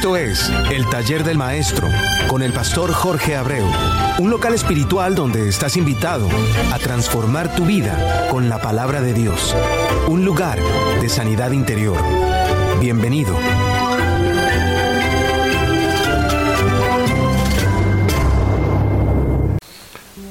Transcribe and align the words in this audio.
Esto 0.00 0.16
es 0.16 0.50
El 0.72 0.88
Taller 0.88 1.24
del 1.24 1.36
Maestro 1.36 1.86
con 2.26 2.40
el 2.40 2.54
pastor 2.54 2.90
Jorge 2.90 3.36
Abreu, 3.36 3.66
un 4.18 4.30
local 4.30 4.54
espiritual 4.54 5.14
donde 5.14 5.46
estás 5.46 5.76
invitado 5.76 6.26
a 6.72 6.78
transformar 6.78 7.54
tu 7.54 7.66
vida 7.66 8.26
con 8.30 8.48
la 8.48 8.62
palabra 8.62 9.02
de 9.02 9.12
Dios, 9.12 9.54
un 10.08 10.24
lugar 10.24 10.58
de 11.02 11.08
sanidad 11.10 11.50
interior. 11.50 11.98
Bienvenido. 12.80 13.38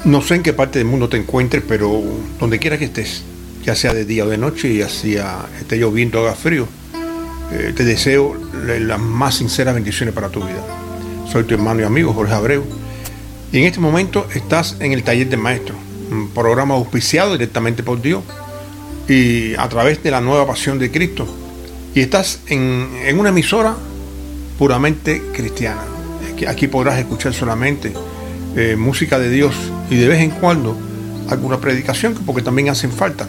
No 0.04 0.23
sé 0.23 0.34
en 0.34 0.41
qué 0.41 0.54
parte 0.54 0.80
del 0.80 0.88
mundo 0.88 1.09
te 1.09 1.17
encuentres, 1.17 1.63
pero 1.67 2.02
donde 2.40 2.58
quiera 2.58 2.80
que 2.80 2.86
estés, 2.86 3.23
ya 3.63 3.76
sea 3.76 3.94
de 3.94 4.05
día 4.05 4.26
o 4.26 4.30
de 4.30 4.40
noche, 4.40 4.76
ya 4.76 4.90
sea 4.90 5.45
esté 5.59 5.77
lloviendo 5.77 6.20
o 6.20 6.26
haga 6.26 6.34
frío, 6.34 6.67
eh, 7.52 7.73
te 7.76 7.84
deseo 7.84 8.35
las 8.66 8.99
más 8.99 9.35
sinceras 9.35 9.73
bendiciones 9.73 10.13
para 10.13 10.30
tu 10.30 10.40
vida. 10.41 10.63
Soy 11.31 11.44
tu 11.44 11.53
hermano 11.55 11.81
y 11.81 11.84
amigo 11.84 12.13
Jorge 12.13 12.34
Abreu. 12.34 12.63
Y 13.52 13.59
en 13.59 13.63
este 13.66 13.80
momento 13.80 14.27
estás 14.34 14.76
en 14.80 14.91
el 14.91 15.03
taller 15.03 15.30
de 15.30 15.38
maestro, 15.38 15.76
un 16.12 16.30
programa 16.30 16.76
auspiciado 16.76 17.34
directamente 17.34 17.81
por 17.81 18.02
Dios 18.02 18.23
y 19.07 19.55
a 19.55 19.67
través 19.67 20.04
de 20.04 20.12
la 20.12 20.21
nueva 20.21 20.45
pasión 20.45 20.77
de 20.77 20.91
Cristo. 20.91 21.27
Y 21.95 22.02
estás 22.02 22.41
en, 22.48 22.88
una 23.17 23.30
emisora 23.30 23.76
puramente 24.59 25.21
cristiana. 25.34 25.81
Aquí, 26.48 26.68
podrás 26.68 26.99
escuchar 26.99 27.34
solamente 27.34 27.91
eh, 28.55 28.76
música 28.77 29.18
de 29.18 29.29
Dios 29.29 29.55
y 29.90 29.95
de 29.95 30.07
vez 30.07 30.21
en 30.21 30.29
cuando 30.29 30.77
alguna 31.29 31.59
predicación, 31.59 32.13
porque 32.26 32.43
también 32.43 32.70
hacen 32.70 32.91
falta. 32.91 33.27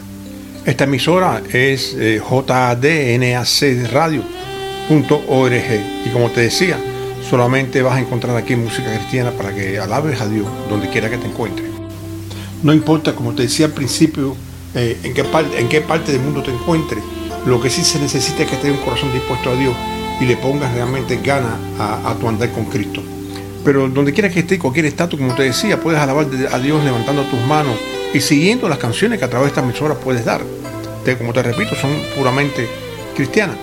Esta 0.67 0.85
emisora 0.85 1.41
es 1.53 1.97
eh, 1.99 2.21
jdnacradio.org 2.21 4.21
y 6.05 6.09
como 6.11 6.31
te 6.31 6.43
decía, 6.43 6.79
solamente 7.29 7.81
vas 7.81 7.97
a 7.97 8.01
encontrar 8.01 8.37
aquí 8.37 8.55
música 8.57 8.95
cristiana 8.95 9.31
para 9.31 9.55
que 9.55 9.79
alabes 9.79 10.21
a 10.21 10.29
Dios 10.29 10.47
donde 10.69 10.91
quiera 10.91 11.09
que 11.09 11.17
te 11.17 11.27
encuentres. 11.27 11.67
No 12.63 12.75
importa, 12.75 13.15
como 13.15 13.35
te 13.35 13.45
decía 13.45 13.65
al 13.67 13.73
principio, 13.73 14.37
eh, 14.75 14.99
en, 15.03 15.15
qué 15.15 15.25
parte, 15.25 15.59
en 15.59 15.71
qué 15.71 15.81
parte 15.81 16.13
del 16.13 16.21
mundo 16.21 16.43
te 16.43 16.51
encuentres, 16.51 17.03
lo 17.47 17.59
que 17.59 17.71
sí 17.71 17.83
se 17.83 17.99
necesita 17.99 18.43
es 18.43 18.51
que 18.51 18.57
tengas 18.57 18.81
un 18.81 18.85
corazón 18.85 19.11
dispuesto 19.15 19.49
a 19.51 19.57
Dios 19.57 19.75
y 20.21 20.27
le 20.27 20.37
pongas 20.37 20.75
realmente 20.75 21.19
ganas 21.25 21.55
a, 21.79 22.15
tu 22.21 22.29
andar 22.29 22.53
con 22.53 22.67
Cristo. 22.67 23.03
Pero 23.65 23.89
donde 23.89 24.13
quiera 24.13 24.29
que 24.29 24.41
estés, 24.41 24.59
cualquier 24.59 24.85
estatus, 24.85 25.19
como 25.19 25.35
te 25.35 25.45
decía, 25.45 25.81
puedes 25.81 25.99
alabar 25.99 26.27
a 26.53 26.59
Dios 26.59 26.85
levantando 26.85 27.23
tus 27.23 27.41
manos 27.47 27.77
y 28.13 28.21
siguiendo 28.21 28.69
las 28.69 28.79
canciones 28.79 29.19
que 29.19 29.25
a 29.25 29.31
través 29.31 29.47
de 29.47 29.49
esta 29.51 29.61
emisora 29.63 29.95
puedes 29.95 30.25
dar. 30.25 30.43
como 31.19 31.33
te 31.33 31.43
repito, 31.43 31.75
son 31.77 31.91
puramente 32.17 32.69
cristianas. 33.15 33.57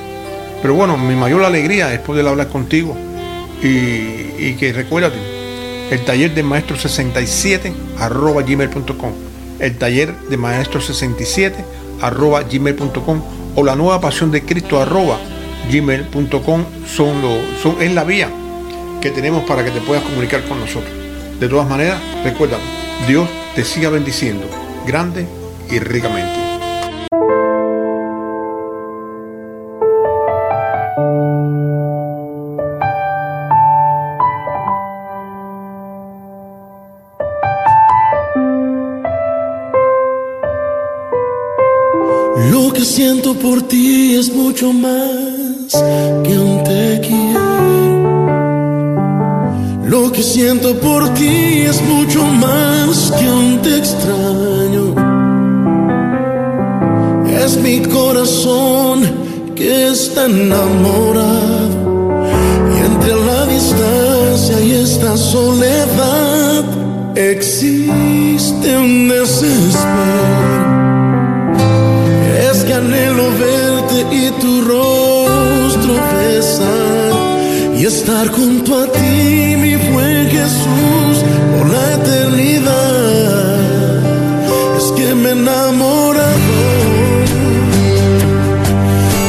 Pero 0.61 0.73
bueno, 0.73 0.97
mi 0.97 1.15
mayor 1.15 1.43
alegría 1.43 1.93
es 1.93 1.99
poder 1.99 2.27
hablar 2.27 2.47
contigo 2.47 2.95
y, 3.61 4.53
que 4.53 4.73
recuérdate, 4.73 5.17
el 5.91 6.03
taller 6.03 6.33
de 6.33 6.43
maestro 6.43 6.77
67 6.77 7.73
arroba 7.99 8.41
gmail.com, 8.41 9.11
el 9.59 9.77
taller 9.77 10.13
de 10.29 10.37
maestro 10.37 10.81
67 10.81 11.63
arroba 12.01 12.43
gmail.com 12.43 13.21
o 13.55 13.63
la 13.63 13.75
nueva 13.75 14.01
pasión 14.01 14.31
de 14.31 14.43
Cristo 14.43 14.81
arroba 14.81 15.17
gmail.com 15.71 16.65
son, 16.85 17.21
lo, 17.21 17.37
son, 17.61 17.81
es 17.81 17.93
la 17.93 18.03
vía 18.03 18.29
que 19.01 19.11
tenemos 19.11 19.43
para 19.43 19.63
que 19.63 19.71
te 19.71 19.81
puedas 19.81 20.03
comunicar 20.03 20.43
con 20.43 20.59
nosotros. 20.59 20.91
De 21.39 21.47
todas 21.47 21.67
maneras, 21.69 22.01
recuerda, 22.23 22.57
Dios 23.05 23.29
te 23.55 23.63
siga 23.63 23.89
bendiciendo 23.89 24.45
grande 24.85 25.27
y 25.69 25.79
ricamente. 25.79 26.47
Lo 42.51 42.71
que 42.71 42.81
siento 42.81 43.33
por 43.35 43.67
ti 43.67 44.15
es 44.15 44.33
mucho 44.33 44.71
más 44.73 45.71
que 46.23 46.39
un 46.39 46.63
te 46.63 47.01
lo 50.01 50.11
que 50.11 50.21
siento 50.21 50.75
por 50.79 51.11
ti 51.15 51.61
es 51.71 51.81
mucho 51.81 52.23
más 52.23 53.11
que 53.17 53.25
un 53.29 53.59
te 53.63 53.77
extraño. 53.77 54.85
Es 57.43 57.57
mi 57.57 57.81
corazón 57.81 58.95
que 59.55 59.87
está 59.87 60.25
enamorado. 60.25 61.77
Y 62.73 62.77
entre 62.89 63.13
la 63.27 63.41
distancia 63.47 64.59
y 64.61 64.71
esta 64.85 65.17
soledad 65.17 66.63
existe 67.15 68.77
un 68.77 69.09
desespero. 69.09 70.67
Es 72.49 72.57
que 72.65 72.73
anhelo 72.73 73.25
verte 73.45 73.97
y 74.11 74.29
tu 74.41 74.61
rostro 74.61 75.93
besar 76.17 77.37
y 77.79 77.85
estar 77.85 78.27
junto 78.29 78.75
a 78.75 78.91
ti, 78.91 79.55
mi 79.55 79.76
Jesús, 80.47 81.15
la 81.73 81.83
eternidad. 81.95 83.59
Es 84.77 84.87
que 84.95 85.13
me 85.13 85.31
enamorado. 85.31 86.55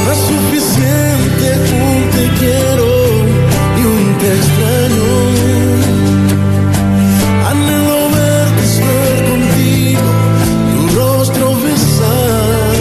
No 0.05 0.12
es 0.12 0.21
suficiente 0.33 1.47
un 1.91 2.01
te 2.15 2.25
quiero 2.39 2.89
y 3.79 3.83
un 3.95 4.05
te 4.21 4.29
extraño. 4.39 5.11
Anhelo 7.50 8.00
verte 8.17 8.62
estar 8.73 9.17
contigo, 9.31 10.09
tu 10.71 10.81
rostro 11.00 11.47
besar. 11.67 12.77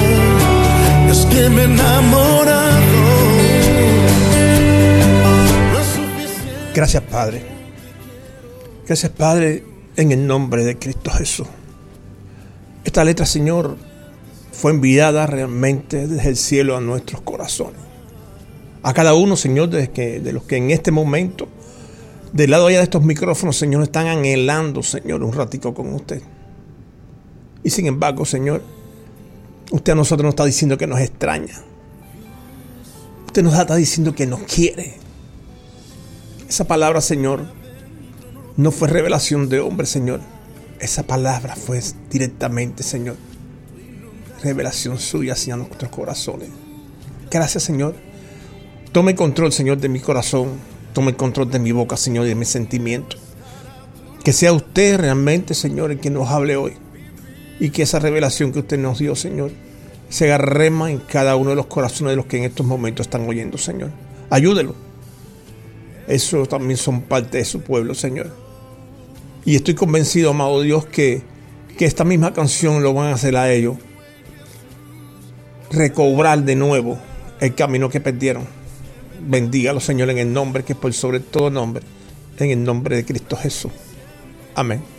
Es 1.09 1.21
que 1.25 1.49
me 1.49 1.63
enamorado. 1.63 2.67
Gracias 6.75 7.01
Padre. 7.01 7.56
Gracias 8.87 9.11
Padre 9.11 9.65
en 9.97 10.13
el 10.13 10.25
nombre 10.25 10.63
de 10.63 10.79
Cristo 10.79 11.11
Jesús. 11.11 11.45
Esta 12.85 13.03
letra, 13.03 13.25
Señor, 13.25 13.75
fue 14.53 14.71
enviada 14.71 15.27
realmente 15.27 16.07
desde 16.07 16.29
el 16.29 16.37
cielo 16.37 16.77
a 16.77 16.79
nuestros 16.79 17.19
corazones. 17.19 17.81
A 18.83 18.93
cada 18.93 19.13
uno, 19.13 19.35
Señor, 19.35 19.67
de, 19.67 20.31
los 20.31 20.43
que 20.43 20.55
en 20.55 20.71
este 20.71 20.91
momento, 20.91 21.49
del 22.31 22.51
lado 22.51 22.67
allá 22.67 22.77
de 22.77 22.85
estos 22.85 23.03
micrófonos, 23.03 23.57
Señor, 23.57 23.83
están 23.83 24.07
anhelando, 24.07 24.81
Señor, 24.81 25.21
un 25.21 25.33
ratico 25.33 25.73
con 25.73 25.93
usted. 25.93 26.21
Y 27.65 27.69
sin 27.71 27.87
embargo, 27.87 28.23
Señor, 28.23 28.63
usted 29.69 29.91
a 29.91 29.95
nosotros 29.95 30.23
nos 30.23 30.31
está 30.31 30.45
diciendo 30.45 30.77
que 30.77 30.87
nos 30.87 31.01
extraña. 31.01 31.61
Usted 33.25 33.43
nos 33.43 33.59
está 33.59 33.75
diciendo 33.75 34.15
que 34.15 34.25
nos 34.25 34.43
quiere. 34.43 34.93
Esa 36.47 36.63
palabra, 36.65 37.01
Señor, 37.01 37.56
no 38.57 38.71
fue 38.71 38.87
revelación 38.87 39.49
de 39.49 39.59
hombre, 39.59 39.85
Señor. 39.85 40.19
Esa 40.79 41.03
palabra 41.03 41.55
fue 41.55 41.79
directamente, 42.09 42.83
Señor, 42.83 43.15
revelación 44.43 44.97
suya 44.97 45.33
hacia 45.33 45.55
nuestros 45.55 45.91
corazones. 45.91 46.49
Gracias, 47.29 47.63
Señor. 47.63 47.95
Tome 48.91 49.15
control, 49.15 49.53
Señor, 49.53 49.77
de 49.77 49.89
mi 49.89 49.99
corazón. 49.99 50.53
Tome 50.93 51.15
control 51.15 51.51
de 51.51 51.59
mi 51.59 51.71
boca, 51.71 51.97
Señor, 51.97 52.25
y 52.25 52.29
de 52.29 52.35
mis 52.35 52.49
sentimientos. 52.49 53.19
Que 54.23 54.33
sea 54.33 54.53
usted 54.53 54.99
realmente, 54.99 55.53
Señor, 55.53 55.91
el 55.91 55.99
que 55.99 56.09
nos 56.09 56.29
hable 56.29 56.57
hoy. 56.57 56.73
Y 57.59 57.69
que 57.69 57.83
esa 57.83 57.99
revelación 57.99 58.51
que 58.51 58.59
usted 58.59 58.79
nos 58.79 58.97
dio, 58.99 59.15
Señor, 59.15 59.51
se 60.09 60.25
agarrema 60.25 60.91
en 60.91 60.97
cada 60.97 61.35
uno 61.35 61.51
de 61.51 61.55
los 61.55 61.67
corazones 61.67 62.11
de 62.11 62.17
los 62.17 62.25
que 62.25 62.37
en 62.37 62.43
estos 62.43 62.65
momentos 62.65 63.05
están 63.05 63.27
oyendo, 63.27 63.57
Señor. 63.57 63.91
Ayúdelo 64.29 64.87
eso 66.07 66.45
también 66.45 66.77
son 66.77 67.01
parte 67.01 67.37
de 67.37 67.45
su 67.45 67.61
pueblo, 67.61 67.93
Señor. 67.93 68.31
Y 69.47 69.55
estoy 69.55 69.75
convencido, 69.75 70.31
amado 70.31 70.61
Dios, 70.61 70.85
que, 70.87 71.21
que 71.77 71.85
esta 71.85 72.03
misma 72.03 72.33
canción 72.33 72.83
lo 72.83 72.93
van 72.93 73.07
a 73.07 73.13
hacer 73.13 73.37
a 73.37 73.49
ellos. 73.49 73.77
Recobrar 75.71 76.43
de 76.43 76.57
nuevo 76.57 76.99
el 77.39 77.55
camino 77.55 77.89
que 77.89 78.01
perdieron. 78.01 78.43
Bendígalo, 79.21 79.79
Señor, 79.79 80.09
en 80.09 80.17
el 80.17 80.33
nombre 80.33 80.65
que 80.65 80.73
es 80.73 80.77
por 80.77 80.91
sobre 80.91 81.21
todo 81.21 81.49
nombre. 81.49 81.81
En 82.39 82.51
el 82.51 82.61
nombre 82.61 82.97
de 82.97 83.05
Cristo 83.05 83.37
Jesús. 83.37 83.71
Amén. 84.53 84.96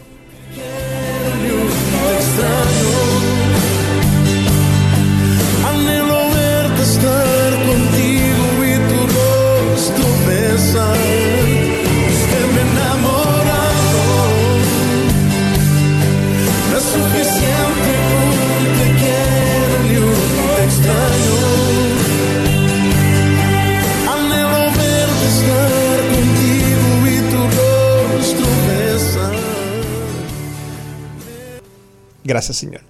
Gracias, 32.28 32.58
Señor. 32.58 32.82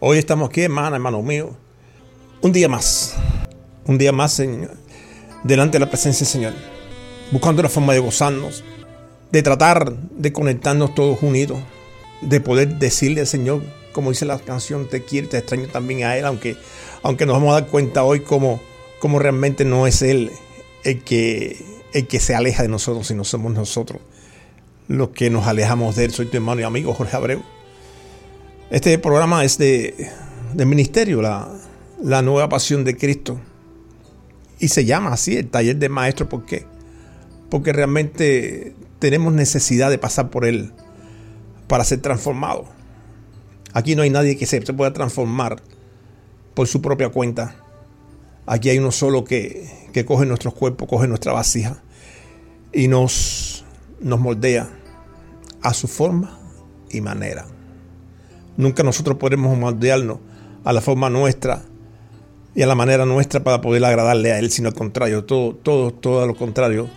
Hoy 0.00 0.16
estamos 0.16 0.48
aquí, 0.48 0.62
hermana, 0.62 0.96
hermano 0.96 1.20
mío. 1.20 1.54
Un 2.40 2.52
día 2.52 2.70
más. 2.70 3.14
Un 3.84 3.98
día 3.98 4.12
más, 4.12 4.32
Señor. 4.32 4.70
Delante 5.44 5.74
de 5.74 5.80
la 5.80 5.90
presencia 5.90 6.24
del 6.24 6.32
Señor. 6.32 6.52
Buscando 7.30 7.62
la 7.62 7.68
forma 7.68 7.92
de 7.92 7.98
gozarnos. 7.98 8.64
De 9.30 9.42
tratar 9.42 9.92
de 9.94 10.32
conectarnos 10.32 10.94
todos 10.94 11.22
unidos. 11.22 11.58
De 12.22 12.40
poder 12.40 12.78
decirle 12.78 13.20
al 13.20 13.26
Señor, 13.26 13.62
como 13.92 14.08
dice 14.08 14.24
la 14.24 14.38
canción, 14.38 14.88
te 14.88 15.04
quiero, 15.04 15.28
te 15.28 15.36
extraño 15.36 15.68
también 15.68 16.04
a 16.04 16.16
Él. 16.16 16.24
Aunque, 16.24 16.56
aunque 17.02 17.26
nos 17.26 17.34
vamos 17.34 17.50
a 17.50 17.60
dar 17.60 17.66
cuenta 17.70 18.04
hoy 18.04 18.20
como, 18.20 18.58
como 19.00 19.18
realmente 19.18 19.66
no 19.66 19.86
es 19.86 20.00
Él 20.00 20.32
el 20.84 21.04
que, 21.04 21.62
el 21.92 22.06
que 22.06 22.20
se 22.20 22.34
aleja 22.34 22.62
de 22.62 22.70
nosotros, 22.70 23.08
sino 23.08 23.24
somos 23.24 23.52
nosotros 23.52 24.00
los 24.86 25.10
que 25.10 25.28
nos 25.28 25.46
alejamos 25.46 25.94
de 25.94 26.06
Él. 26.06 26.10
Soy 26.12 26.24
tu 26.24 26.38
hermano 26.38 26.62
y 26.62 26.64
amigo 26.64 26.94
Jorge 26.94 27.14
Abreu. 27.14 27.57
Este 28.70 28.98
programa 28.98 29.44
es 29.44 29.56
de, 29.56 30.10
ministerio, 30.54 31.22
la, 31.22 31.48
la 32.02 32.20
nueva 32.20 32.50
pasión 32.50 32.84
de 32.84 32.98
Cristo. 32.98 33.40
Y 34.58 34.68
se 34.68 34.84
llama 34.84 35.12
así, 35.12 35.38
el 35.38 35.48
taller 35.48 35.76
de 35.76 35.88
maestro. 35.88 36.28
¿Por 36.28 36.44
qué? 36.44 36.66
Porque 37.48 37.72
realmente 37.72 38.74
tenemos 38.98 39.32
necesidad 39.32 39.88
de 39.88 39.96
pasar 39.96 40.28
por 40.28 40.44
él 40.44 40.72
para 41.66 41.82
ser 41.82 42.02
transformado. 42.02 42.66
Aquí 43.72 43.96
no 43.96 44.02
hay 44.02 44.10
nadie 44.10 44.36
que 44.36 44.44
se 44.44 44.60
pueda 44.60 44.92
transformar 44.92 45.62
por 46.52 46.66
su 46.66 46.82
propia 46.82 47.08
cuenta. 47.08 47.56
Aquí 48.44 48.68
hay 48.68 48.78
uno 48.78 48.92
solo 48.92 49.24
que, 49.24 49.88
que 49.94 50.04
coge 50.04 50.26
nuestros 50.26 50.52
cuerpos, 50.52 50.88
coge 50.88 51.08
nuestra 51.08 51.32
vasija 51.32 51.82
y 52.74 52.88
nos, 52.88 53.64
nos 54.00 54.20
moldea 54.20 54.68
a 55.62 55.72
su 55.72 55.88
forma 55.88 56.38
y 56.90 57.00
manera. 57.00 57.46
Nunca 58.58 58.82
nosotros 58.82 59.16
podremos 59.18 59.56
moldearnos 59.56 60.18
a 60.64 60.72
la 60.72 60.80
forma 60.80 61.08
nuestra 61.08 61.62
y 62.56 62.62
a 62.62 62.66
la 62.66 62.74
manera 62.74 63.06
nuestra 63.06 63.44
para 63.44 63.60
poder 63.60 63.84
agradarle 63.84 64.32
a 64.32 64.40
Él, 64.40 64.50
sino 64.50 64.66
al 64.66 64.74
contrario, 64.74 65.24
todo, 65.24 65.54
todo, 65.54 65.92
todo 65.92 66.26
lo 66.26 66.34
contrario. 66.34 66.88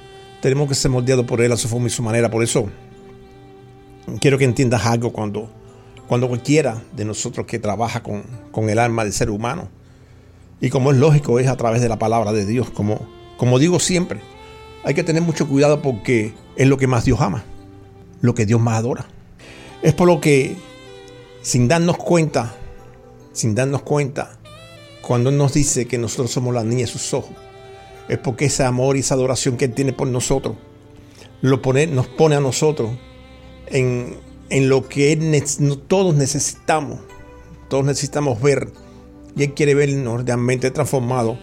Tenemos 0.41 0.67
que 0.67 0.73
ser 0.73 0.89
moldeados 0.89 1.23
por 1.27 1.39
Él 1.39 1.51
a 1.51 1.57
su 1.57 1.67
forma 1.67 1.85
y 1.85 1.91
su 1.91 2.01
manera. 2.01 2.31
Por 2.31 2.41
eso 2.41 2.67
quiero 4.19 4.39
que 4.39 4.45
entiendas 4.45 4.87
algo 4.87 5.13
cuando, 5.13 5.51
cuando 6.07 6.27
cualquiera 6.27 6.81
de 6.93 7.05
nosotros 7.05 7.45
que 7.45 7.59
trabaja 7.59 8.01
con, 8.01 8.23
con 8.51 8.67
el 8.71 8.79
alma 8.79 9.03
del 9.03 9.13
ser 9.13 9.29
humano, 9.29 9.69
y 10.59 10.71
como 10.71 10.91
es 10.91 10.97
lógico, 10.97 11.37
es 11.37 11.47
a 11.47 11.57
través 11.57 11.83
de 11.83 11.89
la 11.89 11.99
palabra 11.99 12.33
de 12.33 12.43
Dios, 12.43 12.71
como, 12.71 13.07
como 13.37 13.59
digo 13.59 13.79
siempre, 13.79 14.19
hay 14.83 14.95
que 14.95 15.03
tener 15.03 15.21
mucho 15.21 15.47
cuidado 15.47 15.83
porque 15.83 16.33
es 16.55 16.67
lo 16.67 16.77
que 16.77 16.87
más 16.87 17.05
Dios 17.05 17.21
ama, 17.21 17.43
lo 18.19 18.33
que 18.33 18.47
Dios 18.47 18.59
más 18.59 18.79
adora. 18.79 19.05
Es 19.83 19.93
por 19.93 20.07
lo 20.07 20.19
que, 20.19 20.55
sin 21.41 21.67
darnos 21.67 21.97
cuenta, 21.97 22.55
sin 23.33 23.55
darnos 23.55 23.81
cuenta, 23.81 24.39
cuando 25.01 25.31
nos 25.31 25.53
dice 25.53 25.87
que 25.87 25.97
nosotros 25.97 26.31
somos 26.31 26.53
la 26.53 26.63
niña 26.63 26.81
de 26.81 26.87
sus 26.87 27.13
ojos, 27.13 27.35
es 28.07 28.17
porque 28.17 28.45
ese 28.45 28.63
amor 28.63 28.97
y 28.97 28.99
esa 28.99 29.15
adoración 29.15 29.57
que 29.57 29.65
Él 29.65 29.73
tiene 29.73 29.93
por 29.93 30.07
nosotros 30.07 30.55
lo 31.41 31.61
pone, 31.61 31.87
nos 31.87 32.07
pone 32.07 32.35
a 32.35 32.39
nosotros 32.39 32.91
en, 33.67 34.17
en 34.49 34.69
lo 34.69 34.87
que 34.87 35.17
todos 35.87 36.15
necesitamos. 36.15 36.99
Todos 37.69 37.85
necesitamos 37.85 38.41
ver. 38.41 38.69
Y 39.35 39.43
Él 39.43 39.53
quiere 39.53 39.73
vernos 39.73 40.25
realmente 40.25 40.71
transformados 40.71 41.37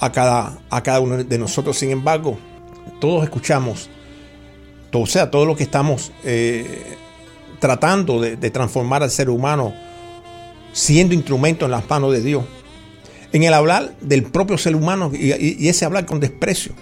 a 0.00 0.12
cada, 0.12 0.58
a 0.70 0.82
cada 0.82 1.00
uno 1.00 1.22
de 1.22 1.38
nosotros. 1.38 1.76
Sin 1.78 1.90
embargo, 1.90 2.38
todos 3.00 3.24
escuchamos, 3.24 3.90
todo, 4.90 5.02
o 5.02 5.06
sea, 5.06 5.30
todo 5.30 5.44
lo 5.44 5.56
que 5.56 5.64
estamos 5.64 6.12
eh, 6.24 6.96
tratando 7.58 8.20
de, 8.20 8.36
transformar 8.50 9.02
al 9.02 9.10
ser 9.10 9.30
humano, 9.30 9.74
siendo 10.72 11.14
instrumento 11.14 11.64
en 11.64 11.72
las 11.72 11.88
manos 11.88 12.12
de 12.12 12.22
Dios 12.22 12.44
en 13.32 13.42
el 13.42 13.54
hablar 13.54 13.94
del 14.00 14.24
propio 14.24 14.56
ser 14.58 14.74
humano 14.74 15.10
y, 15.14 15.68
ese 15.68 15.84
hablar 15.84 16.06
con 16.06 16.20
desprecio. 16.20 16.72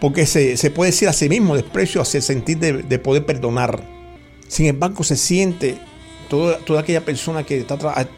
Porque 0.00 0.26
se, 0.26 0.70
puede 0.70 0.90
decir 0.90 1.08
a 1.08 1.12
sí 1.12 1.28
mismo 1.28 1.54
desprecio 1.54 2.00
hacia 2.00 2.18
el 2.18 2.24
sentir 2.24 2.58
de, 2.58 2.98
poder 2.98 3.24
perdonar. 3.24 3.82
Sin 4.48 4.66
embargo, 4.66 5.02
se 5.04 5.16
siente, 5.16 5.78
toda, 6.28 6.58
toda 6.58 6.80
aquella 6.80 7.04
persona 7.04 7.44
que 7.44 7.58
está 7.58 7.76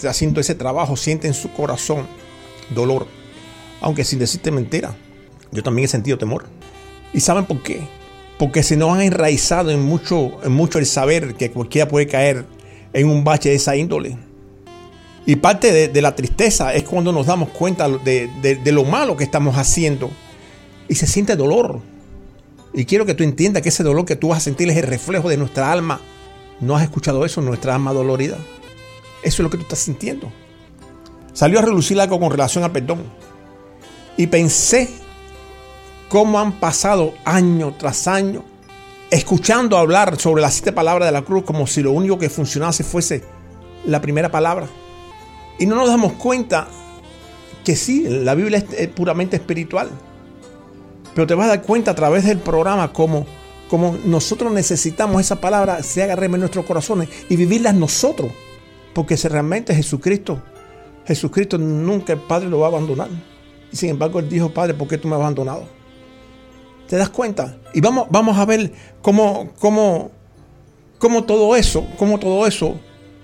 haciendo 0.08 0.40
ese 0.40 0.54
trabajo 0.54 0.96
siente 0.96 1.28
en 1.28 1.34
su 1.34 1.52
corazón 1.52 2.06
dolor. 2.74 3.06
Aunque 3.80 4.04
sin 4.04 4.18
decirte 4.18 4.50
mentira, 4.50 4.96
yo 5.52 5.62
también 5.62 5.84
he 5.84 5.88
sentido 5.88 6.18
temor. 6.18 6.46
¿Y 7.12 7.20
saben 7.20 7.44
por 7.44 7.62
qué? 7.62 7.80
Porque 8.38 8.62
se 8.62 8.76
nos 8.76 8.94
han 8.94 9.02
enraizado 9.02 9.70
en 9.70 9.82
mucho, 9.82 10.38
en 10.44 10.52
mucho 10.52 10.78
el 10.78 10.86
saber 10.86 11.34
que 11.34 11.50
cualquiera 11.50 11.88
puede 11.88 12.06
caer 12.06 12.44
en 12.92 13.08
un 13.08 13.24
bache 13.24 13.48
de 13.48 13.54
esa 13.54 13.76
índole 13.76 14.16
y 15.26 15.34
parte 15.34 15.88
de, 15.88 16.02
la 16.02 16.14
tristeza 16.14 16.72
es 16.72 16.84
cuando 16.84 17.10
nos 17.10 17.26
damos 17.26 17.48
cuenta 17.48 17.88
de, 17.88 18.60
lo 18.66 18.84
malo 18.84 19.16
que 19.16 19.24
estamos 19.24 19.56
haciendo 19.56 20.08
y 20.88 20.94
se 20.94 21.08
siente 21.08 21.34
dolor. 21.34 21.80
Y 22.72 22.84
quiero 22.84 23.04
que 23.04 23.14
tú 23.14 23.24
entiendas 23.24 23.62
que 23.62 23.70
ese 23.70 23.82
dolor 23.82 24.04
que 24.04 24.14
tú 24.14 24.28
vas 24.28 24.38
a 24.38 24.40
sentir 24.40 24.70
es 24.70 24.76
el 24.76 24.84
reflejo 24.84 25.28
de 25.28 25.36
nuestra 25.36 25.72
alma. 25.72 26.00
¿No 26.60 26.76
has 26.76 26.84
escuchado 26.84 27.24
eso, 27.24 27.40
nuestra 27.40 27.74
alma 27.74 27.92
dolorida? 27.92 28.38
Eso 29.24 29.42
es 29.42 29.44
lo 29.44 29.50
que 29.50 29.56
tú 29.56 29.64
estás 29.64 29.80
sintiendo. 29.80 30.30
Salió 31.32 31.58
a 31.58 31.62
relucir 31.62 32.00
algo 32.00 32.20
con 32.20 32.30
relación 32.30 32.62
al 32.62 32.70
perdón. 32.70 33.02
Y 34.16 34.28
pensé 34.28 34.88
cómo 36.08 36.38
han 36.38 36.52
pasado 36.52 37.14
año 37.24 37.74
tras 37.78 38.06
año 38.06 38.44
escuchando 39.10 39.76
hablar 39.76 40.18
sobre 40.18 40.42
las 40.42 40.54
siete 40.54 40.72
palabras 40.72 41.08
de 41.08 41.12
la 41.12 41.22
cruz 41.22 41.44
como 41.44 41.66
si 41.66 41.82
lo 41.82 41.92
único 41.92 42.18
que 42.18 42.28
funcionase 42.28 42.84
fuese 42.84 43.22
la 43.84 44.00
primera 44.00 44.30
palabra. 44.30 44.66
Y 45.58 45.66
no 45.66 45.76
nos 45.76 45.88
damos 45.88 46.14
cuenta 46.14 46.68
que 47.64 47.76
sí, 47.76 48.06
la 48.08 48.34
Biblia 48.34 48.64
es, 48.76 48.88
puramente 48.88 49.36
espiritual. 49.36 49.90
Pero 51.14 51.26
te 51.26 51.34
vas 51.34 51.46
a 51.46 51.50
dar 51.50 51.62
cuenta 51.62 51.92
a 51.92 51.94
través 51.94 52.24
del 52.24 52.38
programa 52.38 52.92
como, 52.92 53.26
como 53.70 53.96
nosotros 54.04 54.52
necesitamos 54.52 55.20
esa 55.20 55.40
palabra 55.40 55.82
se 55.82 56.02
haga 56.02 56.22
en 56.22 56.40
nuestros 56.40 56.66
corazones 56.66 57.08
y 57.28 57.36
vivirlas 57.36 57.74
nosotros. 57.74 58.30
Porque 58.92 59.16
si 59.16 59.28
realmente 59.28 59.74
Jesucristo, 59.74 60.42
Jesucristo 61.06 61.58
nunca 61.58 62.12
el 62.12 62.20
Padre 62.20 62.48
lo 62.48 62.58
va 62.58 62.66
a 62.66 62.70
abandonar. 62.70 63.08
Y 63.72 63.76
sin 63.76 63.90
embargo 63.90 64.18
Él 64.18 64.28
dijo, 64.28 64.50
Padre, 64.50 64.74
¿por 64.74 64.88
qué 64.88 64.98
tú 64.98 65.08
me 65.08 65.14
has 65.14 65.20
abandonado? 65.20 65.66
¿Te 66.88 66.96
das 66.96 67.10
cuenta? 67.10 67.58
Y 67.74 67.80
vamos, 67.80 68.06
vamos 68.10 68.38
a 68.38 68.44
ver 68.44 68.72
cómo, 69.02 69.50
cómo, 69.58 70.10
cómo 70.98 71.24
todo 71.24 71.56
eso, 71.56 71.86
cómo 71.98 72.18
todo 72.18 72.46
eso 72.46 72.76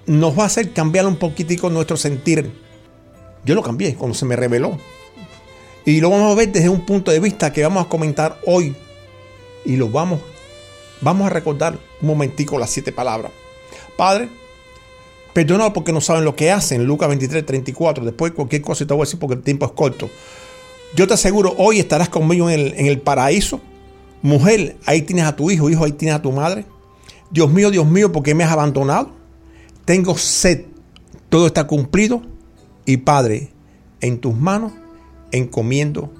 nos 0.06 0.36
va 0.36 0.44
a 0.44 0.46
hacer 0.46 0.72
cambiar 0.72 1.06
un 1.06 1.16
poquitico 1.16 1.70
nuestro 1.70 1.96
sentir. 1.96 2.52
Yo 3.44 3.54
lo 3.54 3.62
cambié 3.62 3.94
cuando 3.94 4.14
se 4.14 4.24
me 4.24 4.36
reveló. 4.36 4.78
Y 5.84 6.00
lo 6.00 6.10
vamos 6.10 6.32
a 6.32 6.34
ver 6.34 6.52
desde 6.52 6.68
un 6.68 6.86
punto 6.86 7.10
de 7.10 7.20
vista 7.20 7.52
que 7.52 7.62
vamos 7.62 7.86
a 7.86 7.88
comentar 7.88 8.38
hoy. 8.46 8.76
Y 9.64 9.76
lo 9.76 9.88
vamos, 9.88 10.20
vamos 11.00 11.26
a 11.26 11.30
recordar 11.30 11.78
un 12.00 12.08
momentico 12.08 12.58
las 12.58 12.70
siete 12.70 12.92
palabras. 12.92 13.32
Padre, 13.96 14.28
perdónalo 15.32 15.72
porque 15.72 15.92
no 15.92 16.00
saben 16.00 16.24
lo 16.24 16.36
que 16.36 16.50
hacen. 16.50 16.84
Lucas 16.84 17.08
23, 17.08 17.46
34. 17.46 18.04
Después 18.04 18.32
cualquier 18.32 18.62
cosa 18.62 18.86
te 18.86 18.94
voy 18.94 19.02
a 19.02 19.06
decir 19.06 19.18
porque 19.18 19.34
el 19.34 19.42
tiempo 19.42 19.66
es 19.66 19.72
corto. 19.72 20.08
Yo 20.94 21.06
te 21.06 21.14
aseguro, 21.14 21.54
hoy 21.56 21.78
estarás 21.78 22.08
conmigo 22.08 22.50
en 22.50 22.60
el, 22.60 22.74
en 22.74 22.86
el 22.86 23.00
paraíso. 23.00 23.60
Mujer, 24.22 24.76
ahí 24.86 25.02
tienes 25.02 25.24
a 25.24 25.34
tu 25.36 25.50
hijo, 25.50 25.70
hijo, 25.70 25.84
ahí 25.84 25.92
tienes 25.92 26.16
a 26.16 26.22
tu 26.22 26.32
madre. 26.32 26.66
Dios 27.30 27.50
mío, 27.50 27.70
Dios 27.70 27.86
mío, 27.86 28.12
¿por 28.12 28.22
qué 28.22 28.34
me 28.34 28.44
has 28.44 28.52
abandonado? 28.52 29.22
tengo 29.84 30.16
sed, 30.16 30.64
todo 31.28 31.46
está 31.46 31.66
cumplido 31.66 32.22
y 32.84 32.98
Padre, 32.98 33.50
en 34.00 34.18
tus 34.18 34.36
manos 34.36 34.72
encomiendo 35.30 36.12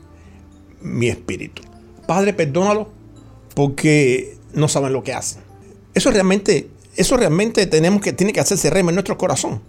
mi 0.81 1.09
espíritu. 1.09 1.63
Padre, 2.07 2.33
perdónalo 2.33 2.91
porque 3.55 4.37
no 4.55 4.69
saben 4.69 4.93
lo 4.93 5.03
que 5.03 5.13
hacen. 5.13 5.43
Eso 5.95 6.11
realmente, 6.11 6.71
eso 6.97 7.17
realmente 7.17 7.67
tenemos 7.67 8.01
que, 8.01 8.13
tiene 8.13 8.33
que 8.33 8.41
hacerse 8.41 8.71
rema 8.71 8.91
en 8.91 8.97
nuestro 8.97 9.19
corazón. 9.19 9.63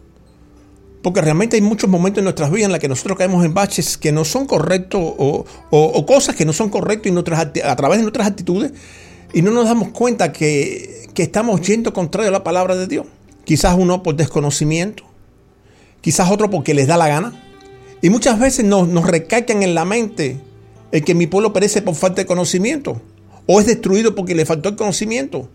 Porque 1.04 1.22
realmente 1.22 1.58
hay 1.58 1.62
muchos 1.62 1.90
momentos 1.90 2.20
en 2.20 2.24
nuestras 2.24 2.50
vidas 2.50 2.68
en 2.68 2.72
los 2.72 2.80
que 2.80 2.88
nosotros 2.88 3.18
caemos 3.18 3.44
en 3.44 3.54
baches 3.54 3.98
que 3.98 4.14
no 4.14 4.24
son 4.24 4.48
correctos 4.48 5.02
o, 5.04 6.06
cosas 6.08 6.36
que 6.36 6.46
no 6.46 6.54
son 6.54 6.70
correctas 6.70 7.14
a 7.64 7.76
través 7.76 7.98
de 7.98 8.04
nuestras 8.04 8.26
actitudes 8.26 8.72
y 9.34 9.42
no 9.42 9.52
nos 9.52 9.66
damos 9.66 9.90
cuenta 9.90 10.32
que, 10.32 11.10
estamos 11.18 11.62
yendo 11.62 11.92
contrario 11.92 12.30
a 12.30 12.32
la 12.32 12.44
palabra 12.44 12.78
de 12.78 12.88
Dios. 12.88 13.06
Quizás 13.44 13.76
uno 13.78 14.02
por 14.02 14.16
desconocimiento, 14.16 15.04
quizás 16.00 16.32
otro 16.32 16.50
porque 16.50 16.74
les 16.74 16.88
da 16.88 16.96
la 16.96 17.10
gana. 17.10 17.44
Y 18.02 18.10
muchas 18.10 18.40
veces 18.40 18.64
nos, 18.64 18.88
nos 18.88 19.06
recalcan 19.06 19.62
en 19.62 19.76
la 19.76 19.84
mente 19.84 20.40
el 20.94 21.04
que 21.04 21.16
mi 21.16 21.28
pueblo 21.28 21.52
perece 21.52 21.82
por 21.82 21.96
falta 21.96 22.22
de 22.22 22.26
conocimiento 22.26 23.02
o 23.46 23.60
es 23.60 23.66
destruido 23.66 24.16
porque 24.16 24.36
le 24.36 24.46
faltó 24.46 24.70
el 24.70 24.78
conocimiento. 24.78 25.50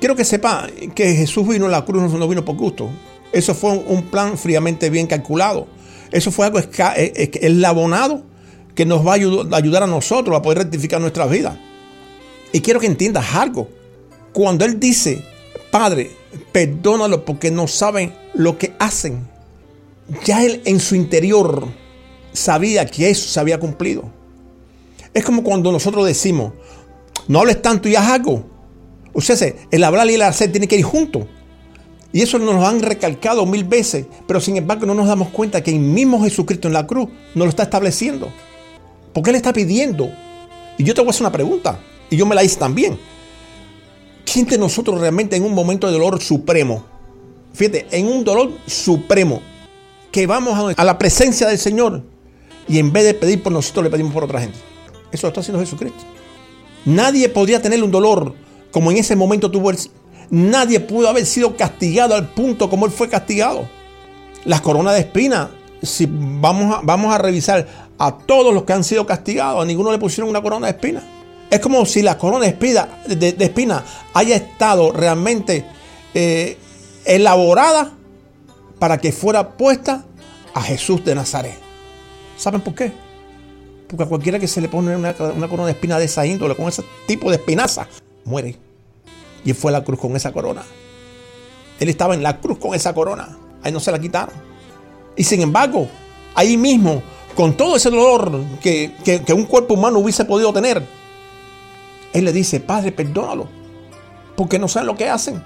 Quiero 0.00 0.16
que 0.16 0.24
sepa 0.24 0.68
que 0.94 1.14
Jesús 1.14 1.46
vino 1.46 1.66
a 1.66 1.68
la 1.68 1.84
cruz, 1.84 2.10
no 2.10 2.28
vino 2.28 2.42
por 2.42 2.56
gusto. 2.56 2.88
Eso 3.32 3.54
fue 3.54 3.70
un 3.72 4.10
plan 4.10 4.36
fríamente 4.36 4.90
bien 4.90 5.06
calculado. 5.06 5.66
Eso 6.10 6.30
fue 6.30 6.46
algo 6.46 6.58
eslabonado 6.58 8.22
que 8.74 8.84
nos 8.84 9.06
va 9.06 9.12
a 9.12 9.56
ayudar 9.56 9.82
a 9.82 9.86
nosotros 9.86 10.36
a 10.36 10.42
poder 10.42 10.58
rectificar 10.58 11.00
nuestras 11.00 11.30
vidas. 11.30 11.56
Y 12.52 12.60
quiero 12.60 12.80
que 12.80 12.86
entiendas 12.86 13.34
algo. 13.34 13.68
Cuando 14.32 14.64
Él 14.64 14.78
dice, 14.78 15.24
Padre, 15.70 16.10
perdónalo 16.52 17.24
porque 17.24 17.50
no 17.50 17.66
saben 17.66 18.14
lo 18.34 18.58
que 18.58 18.74
hacen, 18.78 19.26
ya 20.24 20.44
él 20.44 20.62
en 20.64 20.80
su 20.80 20.94
interior 20.94 21.68
sabía 22.32 22.86
que 22.86 23.10
eso 23.10 23.28
se 23.28 23.40
había 23.40 23.58
cumplido. 23.58 24.10
Es 25.14 25.24
como 25.24 25.42
cuando 25.42 25.70
nosotros 25.72 26.06
decimos, 26.06 26.52
no 27.28 27.40
hables 27.40 27.60
tanto 27.60 27.88
y 27.88 27.96
haz 27.96 28.08
algo. 28.08 28.44
O 29.12 29.20
sea, 29.20 29.36
el 29.70 29.84
hablar 29.84 30.08
y 30.10 30.14
el 30.14 30.22
hacer 30.22 30.50
tienen 30.50 30.68
que 30.68 30.76
ir 30.76 30.84
juntos. 30.84 31.26
Y 32.12 32.20
eso 32.20 32.38
nos 32.38 32.54
lo 32.54 32.66
han 32.66 32.80
recalcado 32.80 33.46
mil 33.46 33.64
veces, 33.64 34.06
pero 34.26 34.40
sin 34.40 34.56
embargo 34.56 34.84
no 34.84 34.94
nos 34.94 35.06
damos 35.06 35.28
cuenta 35.28 35.62
que 35.62 35.70
el 35.70 35.78
mismo 35.78 36.22
Jesucristo 36.22 36.68
en 36.68 36.74
la 36.74 36.86
cruz 36.86 37.08
nos 37.34 37.46
lo 37.46 37.48
está 37.48 37.62
estableciendo. 37.62 38.30
Porque 39.14 39.30
Él 39.30 39.36
está 39.36 39.52
pidiendo. 39.52 40.10
Y 40.76 40.84
yo 40.84 40.94
te 40.94 41.00
voy 41.00 41.08
a 41.08 41.10
hacer 41.10 41.22
una 41.22 41.32
pregunta, 41.32 41.78
y 42.10 42.16
yo 42.16 42.26
me 42.26 42.34
la 42.34 42.44
hice 42.44 42.58
también. 42.58 42.98
¿Quién 44.30 44.46
de 44.46 44.58
nosotros 44.58 45.00
realmente 45.00 45.36
en 45.36 45.44
un 45.44 45.54
momento 45.54 45.86
de 45.86 45.92
dolor 45.94 46.20
supremo, 46.22 46.84
fíjate, 47.52 47.86
en 47.90 48.06
un 48.06 48.24
dolor 48.24 48.52
supremo, 48.66 49.40
que 50.10 50.26
vamos 50.26 50.74
a 50.76 50.84
la 50.84 50.98
presencia 50.98 51.48
del 51.48 51.58
Señor 51.58 52.02
y 52.68 52.78
en 52.78 52.92
vez 52.92 53.04
de 53.04 53.14
pedir 53.14 53.42
por 53.42 53.52
nosotros 53.52 53.84
le 53.84 53.90
pedimos 53.90 54.12
por 54.12 54.24
otra 54.24 54.40
gente? 54.40 54.58
Eso 55.10 55.26
lo 55.26 55.28
está 55.28 55.40
haciendo 55.40 55.60
Jesucristo. 55.60 56.02
Nadie 56.84 57.28
podría 57.28 57.60
tener 57.62 57.82
un 57.82 57.90
dolor 57.90 58.34
como 58.70 58.90
en 58.90 58.98
ese 58.98 59.16
momento 59.16 59.50
tuvo 59.50 59.70
él. 59.70 59.78
Nadie 60.32 60.80
pudo 60.80 61.10
haber 61.10 61.26
sido 61.26 61.58
castigado 61.58 62.14
al 62.14 62.26
punto 62.30 62.70
como 62.70 62.86
él 62.86 62.90
fue 62.90 63.10
castigado. 63.10 63.68
Las 64.46 64.62
coronas 64.62 64.94
de 64.94 65.00
espina, 65.00 65.50
si 65.82 66.08
vamos 66.10 66.74
a, 66.74 66.80
vamos 66.82 67.14
a 67.14 67.18
revisar 67.18 67.92
a 67.98 68.16
todos 68.16 68.54
los 68.54 68.62
que 68.62 68.72
han 68.72 68.82
sido 68.82 69.04
castigados, 69.04 69.62
a 69.62 69.66
ninguno 69.66 69.92
le 69.92 69.98
pusieron 69.98 70.30
una 70.30 70.40
corona 70.40 70.68
de 70.68 70.72
espina. 70.72 71.02
Es 71.50 71.60
como 71.60 71.84
si 71.84 72.00
la 72.00 72.16
corona 72.16 72.46
de 72.46 73.44
espina, 73.44 73.84
haya 74.14 74.36
estado 74.36 74.90
realmente 74.90 75.66
eh, 76.14 76.56
elaborada 77.04 77.92
para 78.78 78.96
que 78.96 79.12
fuera 79.12 79.50
puesta 79.58 80.06
a 80.54 80.62
Jesús 80.62 81.04
de 81.04 81.14
Nazaret. 81.14 81.58
¿Saben 82.38 82.62
por 82.62 82.74
qué? 82.74 82.90
Porque 83.86 84.04
a 84.04 84.06
cualquiera 84.06 84.38
que 84.38 84.48
se 84.48 84.62
le 84.62 84.70
pone 84.70 84.96
una, 84.96 85.12
corona 85.12 85.66
de 85.66 85.72
espina 85.72 85.98
de 85.98 86.06
esa 86.06 86.24
índole, 86.24 86.56
con 86.56 86.68
ese 86.68 86.82
tipo 87.06 87.28
de 87.28 87.36
espinaza, 87.36 87.86
muere. 88.24 88.71
Y 89.44 89.52
fue 89.52 89.72
la 89.72 89.82
cruz 89.82 89.98
con 89.98 90.14
esa 90.16 90.32
corona. 90.32 90.62
Él 91.80 91.88
estaba 91.88 92.14
en 92.14 92.22
la 92.22 92.40
cruz 92.40 92.58
con 92.58 92.74
esa 92.74 92.94
corona. 92.94 93.36
Ahí 93.62 93.72
no 93.72 93.80
se 93.80 93.90
la 93.90 94.00
quitaron. 94.00 94.34
Y 95.16 95.24
sin 95.24 95.40
embargo, 95.42 95.88
ahí 96.34 96.56
mismo, 96.56 97.02
con 97.34 97.56
todo 97.56 97.76
ese 97.76 97.90
dolor 97.90 98.40
que, 98.60 98.92
que 99.04 99.32
un 99.32 99.44
cuerpo 99.44 99.74
humano 99.74 99.98
hubiese 99.98 100.24
podido 100.24 100.52
tener, 100.52 100.86
Él 102.12 102.24
le 102.24 102.32
dice, 102.32 102.60
Padre, 102.60 102.92
perdónalo. 102.92 103.48
Porque 104.36 104.58
no 104.58 104.68
saben 104.68 104.86
lo 104.86 104.96
que 104.96 105.08
hacen. 105.08 105.42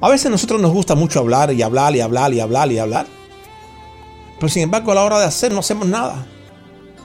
A 0.00 0.08
veces 0.08 0.26
a 0.26 0.30
nosotros 0.30 0.60
nos 0.60 0.72
gusta 0.72 0.94
mucho 0.94 1.18
hablar 1.20 1.52
y 1.52 1.62
hablar 1.62 1.94
y 1.96 2.00
hablar 2.00 2.32
y 2.32 2.40
hablar 2.40 2.70
y 2.70 2.78
hablar. 2.78 3.06
Pero 4.38 4.48
sin 4.48 4.62
embargo, 4.62 4.92
a 4.92 4.94
la 4.94 5.04
hora 5.04 5.18
de 5.18 5.24
hacer 5.26 5.52
no 5.52 5.60
hacemos 5.60 5.88
nada. 5.88 6.26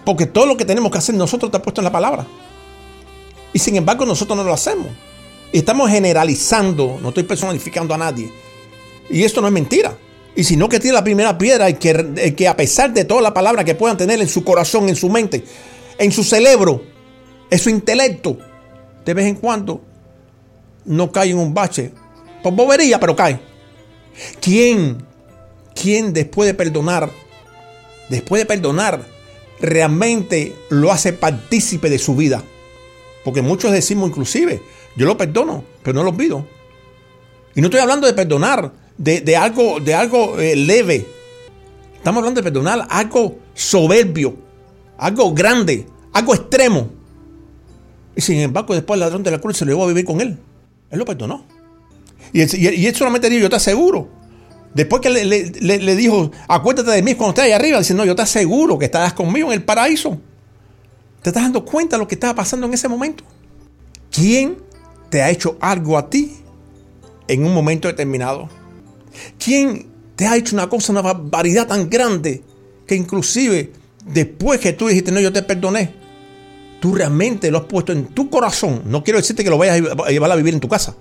Porque 0.05 0.25
todo 0.25 0.45
lo 0.45 0.57
que 0.57 0.65
tenemos 0.65 0.91
que 0.91 0.97
hacer 0.97 1.15
nosotros 1.15 1.47
está 1.47 1.61
puesto 1.61 1.81
en 1.81 1.85
la 1.85 1.91
palabra. 1.91 2.25
Y 3.53 3.59
sin 3.59 3.75
embargo 3.75 4.05
nosotros 4.05 4.37
no 4.37 4.43
lo 4.43 4.53
hacemos. 4.53 4.87
Y 5.53 5.59
estamos 5.59 5.89
generalizando, 5.89 6.99
no 7.01 7.09
estoy 7.09 7.23
personificando 7.23 7.93
a 7.93 7.97
nadie. 7.97 8.29
Y 9.09 9.23
esto 9.23 9.39
no 9.39 9.47
es 9.47 9.53
mentira. 9.53 9.95
Y 10.35 10.43
si 10.43 10.57
no 10.57 10.67
que 10.67 10.79
tiene 10.79 10.95
la 10.95 11.03
primera 11.03 11.37
piedra, 11.37 11.69
y 11.69 11.75
que, 11.75 12.33
que 12.35 12.47
a 12.47 12.57
pesar 12.57 12.91
de 12.91 13.05
toda 13.05 13.21
la 13.21 13.33
palabra 13.33 13.63
que 13.63 13.75
puedan 13.75 13.95
tener 13.95 14.19
en 14.19 14.27
su 14.27 14.43
corazón, 14.43 14.89
en 14.89 14.95
su 14.95 15.09
mente, 15.09 15.43
en 15.99 16.11
su 16.11 16.23
cerebro, 16.23 16.83
en 17.51 17.59
su 17.59 17.69
intelecto, 17.69 18.39
de 19.05 19.13
vez 19.13 19.27
en 19.27 19.35
cuando 19.35 19.81
no 20.85 21.11
cae 21.11 21.29
en 21.29 21.37
un 21.37 21.53
bache. 21.53 21.91
Por 22.41 22.53
bobería, 22.53 22.99
pero 22.99 23.15
cae. 23.15 23.39
¿Quién? 24.41 25.05
¿Quién 25.79 26.13
después 26.13 26.47
de 26.47 26.55
perdonar? 26.55 27.11
Después 28.09 28.41
de 28.41 28.47
perdonar, 28.47 29.05
realmente 29.59 30.55
lo 30.69 30.91
hace 30.91 31.13
partícipe 31.13 31.91
de 31.91 31.99
su 31.99 32.15
vida. 32.15 32.43
Porque 33.23 33.41
muchos 33.41 33.71
decimos 33.71 34.09
inclusive, 34.09 34.61
yo 34.95 35.05
lo 35.05 35.17
perdono, 35.17 35.63
pero 35.81 35.95
no 35.95 36.03
lo 36.03 36.09
olvido. 36.09 36.45
Y 37.55 37.61
no 37.61 37.67
estoy 37.67 37.81
hablando 37.81 38.07
de 38.07 38.13
perdonar 38.13 38.71
de, 38.97 39.37
algo, 39.37 39.79
de 39.79 39.93
algo 39.93 40.39
eh, 40.39 40.55
leve. 40.55 41.05
Estamos 41.95 42.19
hablando 42.19 42.41
de 42.41 42.43
perdonar 42.43 42.87
algo 42.89 43.37
soberbio, 43.53 44.35
algo 44.97 45.33
grande, 45.33 45.85
algo 46.11 46.33
extremo. 46.33 46.89
Y 48.15 48.21
sin 48.21 48.39
embargo, 48.39 48.73
después 48.73 48.95
el 48.95 49.01
ladrón 49.01 49.23
de 49.23 49.31
la 49.31 49.39
cruz 49.39 49.57
se 49.57 49.65
lo 49.65 49.71
llevó 49.71 49.85
a 49.85 49.87
vivir 49.87 50.05
con 50.05 50.21
él. 50.21 50.37
Él 50.91 50.99
lo 50.99 51.05
perdonó. 51.05 51.45
Y, 52.31 52.41
él 52.41 52.95
solamente 52.95 53.29
dijo, 53.29 53.43
yo 53.43 53.49
te 53.49 53.57
aseguro 53.57 54.09
Después 54.73 55.03
que 55.03 55.09
le, 55.09 55.95
dijo, 55.95 56.31
acuérdate 56.47 56.89
de 56.89 57.03
mí 57.03 57.13
cuando 57.13 57.29
estés 57.29 57.45
ahí 57.45 57.51
arriba, 57.51 57.77
dice, 57.77 57.93
no, 57.93 58.05
yo 58.05 58.15
te 58.15 58.23
aseguro 58.23 58.79
que 58.79 58.85
estarás 58.85 59.13
conmigo 59.13 59.49
en 59.49 59.53
el 59.53 59.63
paraíso. 59.63 60.17
¿Te 61.21 61.29
estás 61.29 61.43
dando 61.43 61.63
cuenta 61.63 61.95
de 61.95 62.01
lo 62.01 62.07
que 62.07 62.15
estaba 62.15 62.33
pasando 62.33 62.65
en 62.65 62.73
ese 62.73 62.87
momento? 62.87 63.23
¿Quién 64.11 64.57
te 65.13 65.21
ha 65.21 65.29
hecho 65.29 65.57
algo 65.61 65.95
a 65.95 66.09
ti 66.09 66.37
en 67.27 67.45
un 67.45 67.53
momento 67.53 67.87
determinado? 67.87 68.49
¿Quién 69.37 69.85
te 70.15 70.25
ha 70.25 70.35
hecho 70.35 70.55
una 70.55 70.67
cosa, 70.67 70.91
una 70.91 71.03
barbaridad 71.03 71.67
tan 71.67 71.87
grande 71.87 72.41
que 72.87 72.95
inclusive 72.95 73.73
después 74.07 74.59
que 74.59 74.73
tú 74.73 74.87
dijiste, 74.87 75.11
no, 75.11 75.19
yo 75.19 75.31
te 75.31 75.43
perdoné, 75.43 75.93
tú 76.79 76.95
realmente 76.95 77.51
lo 77.51 77.59
has 77.59 77.65
puesto 77.65 77.91
en 77.91 78.07
tu 78.07 78.27
corazón? 78.27 78.81
No 78.85 79.03
quiero 79.03 79.19
decirte 79.19 79.43
que 79.43 79.51
lo 79.51 79.59
vayas 79.59 79.83
a 80.03 80.09
llevar 80.09 80.31
a 80.31 80.35
vivir 80.35 80.55
en 80.55 80.59
tu 80.59 80.67
casa, 80.67 80.95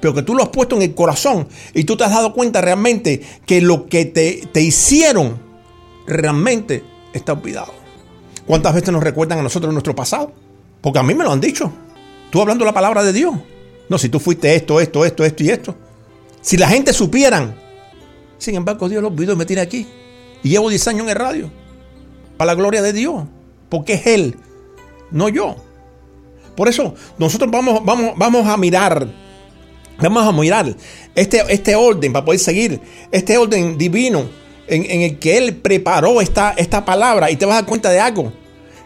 pero 0.00 0.14
que 0.14 0.22
tú 0.22 0.34
lo 0.34 0.42
has 0.42 0.48
puesto 0.48 0.76
en 0.76 0.80
el 0.80 0.94
corazón 0.94 1.46
y 1.74 1.84
tú 1.84 1.98
te 1.98 2.04
has 2.04 2.12
dado 2.12 2.32
cuenta 2.32 2.62
realmente 2.62 3.20
que 3.44 3.60
lo 3.60 3.88
que 3.88 4.06
te, 4.06 4.48
te 4.50 4.62
hicieron 4.62 5.38
realmente 6.06 6.82
está 7.12 7.34
olvidado. 7.34 7.74
¿Cuántas 8.46 8.74
veces 8.74 8.90
nos 8.90 9.04
recuerdan 9.04 9.40
a 9.40 9.42
nosotros 9.42 9.70
nuestro 9.74 9.94
pasado? 9.94 10.32
Porque 10.80 10.98
a 10.98 11.02
mí 11.02 11.12
me 11.12 11.24
lo 11.24 11.32
han 11.32 11.42
dicho. 11.42 11.70
Tú 12.30 12.40
hablando 12.40 12.64
la 12.64 12.72
palabra 12.72 13.02
de 13.02 13.12
Dios. 13.12 13.34
No, 13.88 13.98
si 13.98 14.08
tú 14.08 14.20
fuiste 14.20 14.54
esto, 14.54 14.80
esto, 14.80 15.04
esto, 15.04 15.24
esto 15.24 15.42
y 15.42 15.50
esto. 15.50 15.74
Si 16.40 16.56
la 16.56 16.68
gente 16.68 16.92
supieran. 16.92 17.54
Sin 18.38 18.54
embargo, 18.54 18.88
Dios 18.88 19.02
lo 19.02 19.08
olvidó 19.08 19.32
y 19.32 19.36
me 19.36 19.46
tiene 19.46 19.62
aquí. 19.62 19.86
Y 20.42 20.50
llevo 20.50 20.70
10 20.70 20.88
años 20.88 21.02
en 21.02 21.10
el 21.10 21.16
radio. 21.16 21.50
Para 22.36 22.52
la 22.52 22.54
gloria 22.54 22.82
de 22.82 22.92
Dios. 22.92 23.24
Porque 23.68 23.94
es 23.94 24.06
Él, 24.06 24.36
no 25.10 25.28
yo. 25.28 25.56
Por 26.56 26.68
eso 26.68 26.94
nosotros 27.18 27.50
vamos, 27.50 27.84
vamos, 27.84 28.12
vamos 28.16 28.46
a 28.46 28.56
mirar 28.56 29.06
Vamos 30.02 30.26
a 30.26 30.32
mirar 30.32 30.74
este, 31.14 31.42
este 31.48 31.76
orden 31.76 32.12
para 32.12 32.24
poder 32.24 32.40
seguir, 32.40 32.80
este 33.12 33.36
orden 33.36 33.76
divino 33.76 34.24
en, 34.66 35.02
el 35.02 35.18
que 35.18 35.36
Él 35.36 35.56
preparó 35.56 36.20
esta, 36.20 36.52
esta 36.52 36.84
palabra 36.84 37.30
y 37.30 37.36
te 37.36 37.44
vas 37.44 37.54
a 37.54 37.60
dar 37.62 37.66
cuenta 37.66 37.90
de 37.90 38.00
algo, 38.00 38.32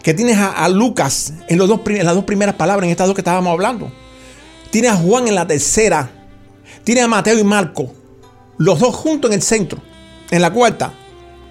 que 0.04 0.12
tienes 0.12 0.37
a, 0.37 0.68
Lucas 0.68 1.32
en, 1.49 1.56
los 1.56 1.66
dos, 1.66 1.80
en 1.87 2.04
las 2.04 2.14
dos 2.14 2.25
primeras 2.25 2.54
palabras, 2.56 2.84
en 2.84 2.90
estas 2.90 3.06
dos 3.06 3.14
que 3.16 3.23
estábamos 3.23 3.50
hablando. 3.50 3.90
Tienes 4.70 4.92
a 4.92 4.96
Juan 4.96 5.26
en 5.26 5.34
la 5.34 5.46
tercera, 5.46 6.11
tienes 6.84 7.04
a 7.04 7.08
Mateo 7.08 7.38
y 7.38 7.42
Marco, 7.42 7.90
los 8.58 8.78
dos 8.80 8.94
juntos 8.94 9.30
en 9.30 9.37
el 9.37 9.42
centro, 9.42 9.80
en 10.30 10.42
la 10.42 10.52
cuarta, 10.52 10.92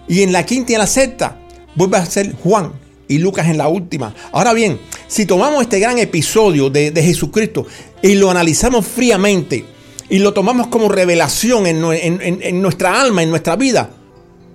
y 0.08 0.22
en 0.22 0.32
la 0.32 0.46
quinta 0.46 0.72
y 0.72 0.76
en 0.76 0.82
la 0.82 0.88
sexta 0.88 1.40
vuelve 1.74 1.98
a 1.98 2.06
ser 2.06 2.36
Juan 2.44 2.74
y 3.08 3.18
Lucas 3.18 3.48
en 3.48 3.58
la 3.58 3.68
última. 3.70 4.14
Ahora 4.32 4.54
bien, 4.54 4.80
si 5.08 5.26
tomamos 5.26 5.64
este 5.64 5.80
gran 5.80 5.98
episodio 5.98 6.70
de, 6.70 6.92
Jesucristo 6.94 7.66
y 8.04 8.14
lo 8.14 8.30
analizamos 8.30 8.86
fríamente 8.86 9.66
y 10.10 10.20
lo 10.20 10.32
tomamos 10.32 10.68
como 10.68 10.90
revelación 10.90 11.66
en, 11.66 12.62
nuestra 12.62 13.02
alma, 13.02 13.24
en 13.24 13.32
nuestra 13.32 13.56
vida, 13.56 13.90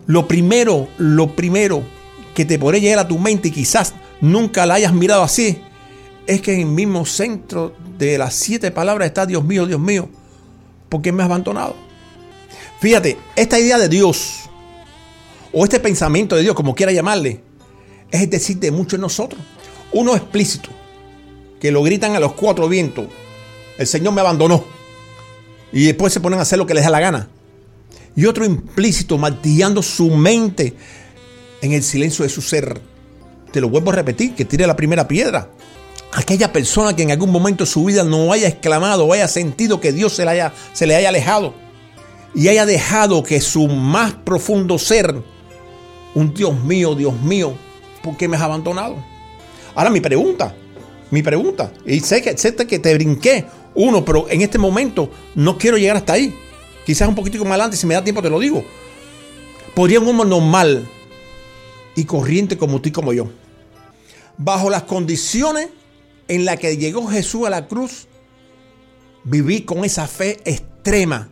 lo 0.07 0.29
primero, 0.29 0.87
lo 0.99 1.35
primero 1.35 1.98
que 2.39 2.45
te 2.45 2.57
podría 2.57 2.81
llegar 2.81 3.01
a 3.01 3.09
tu 3.09 3.19
mente 3.19 3.49
y 3.49 3.51
quizás 3.51 3.95
nunca 4.21 4.65
la 4.65 4.75
hayas 4.75 4.93
mirado 4.93 5.25
así, 5.25 5.61
es 6.25 6.41
que 6.41 6.55
en 6.55 6.61
el 6.61 6.67
mismo 6.67 7.05
centro 7.05 7.75
de 7.99 8.17
las 8.17 8.33
siete 8.33 8.71
palabras 8.71 9.09
está 9.09 9.27
Dios 9.27 9.43
mío, 9.43 9.67
Dios 9.67 9.81
mío, 9.81 10.09
¿por 10.89 11.03
qué 11.03 11.11
me 11.11 11.25
has 11.25 11.27
abandonado? 11.27 11.75
Fíjate, 12.81 13.19
esta 13.35 13.59
idea 13.59 13.77
de 13.77 13.89
Dios, 13.89 14.43
o 15.53 15.65
este 15.65 15.81
pensamiento 15.81 16.37
de 16.37 16.43
Dios, 16.43 16.55
como 16.55 16.77
quiera 16.77 16.93
llamarle, 16.93 17.41
es 18.13 18.31
decir, 18.31 18.59
de 18.59 18.71
muchos 18.71 18.93
de 18.93 18.99
nosotros. 18.99 19.43
Uno 19.91 20.15
explícito, 20.15 20.69
que 21.59 21.73
lo 21.73 21.83
gritan 21.83 22.15
a 22.15 22.21
los 22.21 22.35
cuatro 22.35 22.69
vientos. 22.69 23.07
El 23.79 23.89
Señor 23.89 24.15
me 24.15 24.21
abandonó. 24.21 24.63
Y 25.73 25.87
después 25.87 26.13
se 26.13 26.21
ponen 26.21 26.39
a 26.39 26.43
hacer 26.43 26.57
lo 26.57 26.67
que 26.67 26.75
les 26.75 26.85
da 26.85 26.91
la 26.91 27.01
gana. 27.01 27.29
Y 28.15 28.27
otro 28.27 28.45
implícito, 28.45 29.19
martillando 29.19 29.83
su 29.83 30.11
mente 30.11 30.77
en 31.63 31.73
el 31.73 31.83
silencio 31.83 32.25
de 32.25 32.29
su 32.29 32.43
ser. 32.43 32.81
Te 33.53 33.61
lo 33.61 33.69
vuelvo 33.69 33.91
a 33.91 33.95
repetir, 33.95 34.35
que 34.35 34.45
tire 34.45 34.67
la 34.67 34.77
primera 34.77 35.09
piedra. 35.09 35.51
Aquella 36.13 36.53
persona 36.53 36.95
que 36.95 37.03
en 37.03 37.11
algún 37.11 37.31
momento 37.31 37.65
de 37.65 37.71
su 37.71 37.85
vida 37.85 38.05
no 38.05 38.33
haya 38.33 38.49
exclamado 38.49 39.05
o 39.05 39.13
haya 39.13 39.29
sentido 39.29 39.81
que 39.81 39.93
Dios 39.93 40.15
se 40.15 40.25
le 40.25 40.31
haya, 40.31 40.53
se 40.73 40.87
le 40.87 40.97
haya 40.97 41.09
alejado. 41.09 41.55
Y 42.35 42.49
haya 42.49 42.67
dejado 42.67 43.23
que 43.23 43.41
su 43.41 43.67
más 43.69 44.13
profundo 44.13 44.79
ser, 44.79 45.15
un 46.15 46.35
Dios 46.35 46.59
mío, 46.63 46.95
Dios 46.95 47.19
mío, 47.21 47.55
¿por 48.03 48.17
qué 48.17 48.29
me 48.29 48.37
has 48.37 48.43
abandonado? 48.43 48.97
Ahora 49.75 49.91
mi 49.91 50.01
pregunta, 50.01 50.55
mi 51.11 51.23
pregunta, 51.23 51.73
y 51.87 52.01
sé 52.01 52.23
que, 52.23 52.35
que 52.35 52.79
te 52.79 52.95
brinqué 52.95 53.47
uno, 53.75 54.05
pero 54.05 54.29
en 54.29 54.43
este 54.43 54.59
momento 54.59 55.11
no 55.35 55.57
quiero 55.57 55.79
llegar 55.79 55.97
hasta 55.97 56.15
ahí. 56.15 56.35
quizás 56.85 57.09
un 57.09 57.15
poquitico 57.15 57.45
más 57.45 57.53
adelante, 57.53 57.77
si 57.77 57.87
me 57.87 57.95
da 57.95 58.03
tiempo 58.03 58.23
te 58.23 58.31
lo 58.31 58.39
digo. 58.39 58.65
Podría 59.75 60.01
un 60.01 60.09
hombre 60.09 60.29
normal 60.29 60.89
y 61.99 62.05
corriente 62.05 62.57
como 62.57 62.81
tú 62.81 62.91
y 62.91 62.93
como 62.93 63.13
yo, 63.13 63.29
bajo 64.37 64.71
las 64.71 64.85
condiciones 64.85 65.69
en 66.29 66.45
las 66.45 66.57
que 66.57 66.77
llegó 66.77 67.09
Jesús 67.09 67.45
a 67.45 67.51
la 67.51 67.67
cruz, 67.67 68.07
vivir 69.25 69.65
con 69.65 69.85
esa 69.85 70.07
fe 70.07 70.39
extrema 70.45 71.29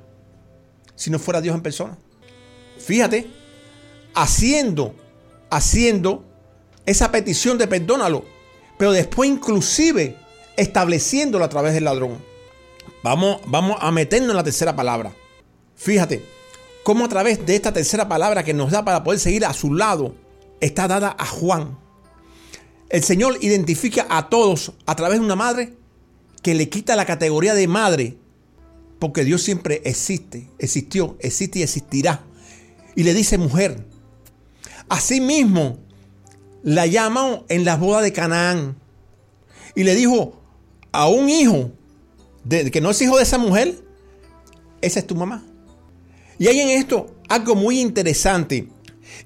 si 0.97 1.09
no 1.09 1.21
fuera 1.21 1.41
Dios 1.41 1.55
en 1.55 1.63
persona. 1.63 1.97
Fíjate, 2.81 3.29
haciendo, 4.13 4.93
haciendo 5.51 6.25
esa 6.85 7.13
petición 7.13 7.59
de 7.59 7.69
perdónalo, 7.69 8.25
pero 8.77 8.91
después 8.91 9.31
inclusive 9.31 10.17
estableciéndolo 10.57 11.45
a 11.45 11.49
través 11.49 11.75
del 11.75 11.85
ladrón. 11.85 12.19
Vamos, 13.05 13.41
vamos 13.47 13.77
a 13.81 13.93
meternos 13.93 14.31
en 14.31 14.37
la 14.37 14.43
tercera 14.43 14.75
palabra. 14.75 15.13
Fíjate, 15.77 16.25
cómo 16.83 17.05
a 17.05 17.09
través 17.09 17.47
de 17.47 17.55
esta 17.55 17.73
tercera 17.73 18.09
palabra 18.09 18.43
que 18.43 18.53
nos 18.53 18.73
da 18.73 18.85
para 18.85 19.05
poder 19.05 19.21
seguir 19.21 19.45
a 19.47 19.53
su 19.53 19.73
lado, 19.73 20.26
está 20.61 20.89
dada 20.89 21.15
a 21.19 21.27
Juan. 21.27 21.79
El 22.89 23.03
Señor 23.03 23.39
identifica 23.41 24.07
a 24.09 24.29
todos 24.29 24.73
a 24.87 24.95
través 24.95 25.19
de 25.19 25.25
una 25.25 25.37
madre 25.37 25.75
que 26.43 26.55
le 26.55 26.69
quita 26.69 26.95
la 26.95 27.05
categoría 27.05 27.55
de 27.55 27.67
madre, 27.67 28.17
porque 28.99 29.25
Dios 29.25 29.43
siempre 29.43 29.83
existe, 29.85 30.49
existió, 30.59 31.17
existe 31.21 31.59
y 31.59 31.63
existirá. 31.63 32.25
Y 32.95 33.03
le 33.03 33.13
dice 33.13 33.39
mujer. 33.39 33.85
Asimismo, 34.89 35.79
la 36.63 36.87
llaman 36.87 37.43
en 37.49 37.65
las 37.65 37.79
bodas 37.81 38.03
de 38.03 38.13
Canaán. 38.13 38.77
Y 39.75 39.85
le 39.85 39.95
dijo 39.95 40.41
a 40.93 41.09
un 41.09 41.29
hijo 41.29 41.73
que 42.49 42.81
no 42.81 42.91
es 42.91 43.03
hijo 43.03 43.17
de 43.17 43.25
esa 43.25 43.39
mujer, 43.39 43.83
esa 44.81 45.01
es 45.01 45.07
tu 45.07 45.15
mamá. 45.15 45.45
Y 46.39 46.47
hay 46.47 46.61
en 46.61 46.69
esto 46.69 47.15
algo 47.29 47.55
muy 47.55 47.81
interesante. 47.81 48.69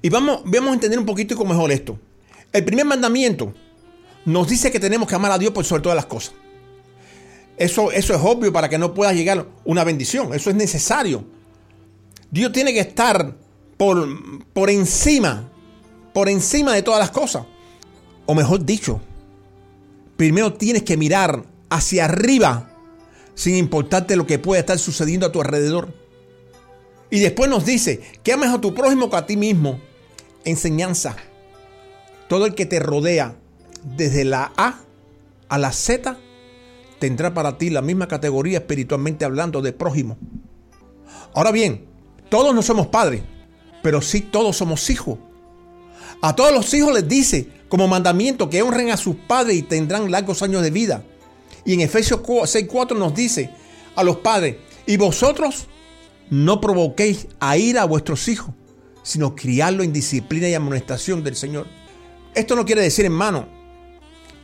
Y 0.01 0.09
vamos, 0.09 0.41
vamos 0.45 0.71
a 0.71 0.73
entender 0.73 0.99
un 0.99 1.05
poquito 1.05 1.43
mejor 1.45 1.71
esto. 1.71 1.99
El 2.51 2.65
primer 2.65 2.85
mandamiento 2.85 3.53
nos 4.25 4.47
dice 4.47 4.71
que 4.71 4.79
tenemos 4.79 5.07
que 5.07 5.15
amar 5.15 5.31
a 5.31 5.37
Dios 5.37 5.51
por 5.51 5.65
sobre 5.65 5.83
todas 5.83 5.95
las 5.95 6.05
cosas. 6.05 6.33
Eso, 7.57 7.91
eso 7.91 8.13
es 8.13 8.21
obvio 8.23 8.51
para 8.51 8.69
que 8.69 8.77
no 8.77 8.93
pueda 8.93 9.13
llegar 9.13 9.47
una 9.65 9.83
bendición. 9.83 10.33
Eso 10.33 10.49
es 10.49 10.55
necesario. 10.55 11.23
Dios 12.29 12.51
tiene 12.51 12.73
que 12.73 12.79
estar 12.79 13.35
por, 13.77 14.07
por 14.53 14.69
encima, 14.69 15.49
por 16.13 16.29
encima 16.29 16.73
de 16.73 16.81
todas 16.81 16.99
las 16.99 17.11
cosas. 17.11 17.45
O 18.25 18.33
mejor 18.33 18.65
dicho, 18.65 19.01
primero 20.17 20.53
tienes 20.53 20.83
que 20.83 20.97
mirar 20.97 21.43
hacia 21.69 22.05
arriba 22.05 22.69
sin 23.35 23.55
importarte 23.55 24.15
lo 24.15 24.27
que 24.27 24.39
pueda 24.39 24.59
estar 24.59 24.77
sucediendo 24.77 25.25
a 25.25 25.31
tu 25.31 25.41
alrededor. 25.41 25.93
Y 27.11 27.19
después 27.19 27.49
nos 27.49 27.65
dice 27.65 28.01
que 28.23 28.33
ames 28.33 28.49
a 28.49 28.61
tu 28.61 28.73
prójimo 28.73 29.09
que 29.09 29.17
a 29.17 29.25
ti 29.27 29.37
mismo. 29.37 29.79
Enseñanza. 30.45 31.15
Todo 32.27 32.45
el 32.47 32.55
que 32.55 32.65
te 32.65 32.79
rodea, 32.79 33.35
desde 33.83 34.23
la 34.23 34.51
A 34.57 34.79
a 35.49 35.57
la 35.57 35.73
Z, 35.73 36.17
tendrá 36.97 37.33
para 37.33 37.57
ti 37.57 37.69
la 37.69 37.81
misma 37.81 38.07
categoría 38.07 38.59
espiritualmente 38.59 39.25
hablando 39.25 39.61
de 39.61 39.73
prójimo. 39.73 40.17
Ahora 41.33 41.51
bien, 41.51 41.85
todos 42.29 42.55
no 42.55 42.61
somos 42.61 42.87
padres, 42.87 43.21
pero 43.83 44.01
sí 44.01 44.21
todos 44.21 44.55
somos 44.55 44.89
hijos. 44.89 45.19
A 46.21 46.35
todos 46.35 46.53
los 46.53 46.73
hijos 46.73 46.93
les 46.93 47.07
dice 47.07 47.49
como 47.67 47.87
mandamiento 47.87 48.49
que 48.49 48.61
honren 48.61 48.91
a 48.91 48.97
sus 48.97 49.15
padres 49.15 49.57
y 49.57 49.63
tendrán 49.63 50.09
largos 50.11 50.41
años 50.41 50.61
de 50.61 50.71
vida. 50.71 51.03
Y 51.65 51.73
en 51.73 51.81
Efesios 51.81 52.21
6.4 52.21 52.97
nos 52.97 53.13
dice 53.13 53.49
a 53.95 54.03
los 54.03 54.17
padres, 54.17 54.55
y 54.85 54.95
vosotros 54.95 55.67
no 56.31 56.61
provoquéis 56.61 57.27
a 57.41 57.57
ira 57.57 57.81
a 57.81 57.85
vuestros 57.85 58.29
hijos, 58.29 58.55
sino 59.03 59.35
criarlo 59.35 59.83
en 59.83 59.91
disciplina 59.91 60.47
y 60.47 60.53
amonestación 60.53 61.23
del 61.23 61.35
Señor. 61.35 61.67
Esto 62.33 62.55
no 62.55 62.65
quiere 62.65 62.81
decir, 62.81 63.03
hermano, 63.03 63.47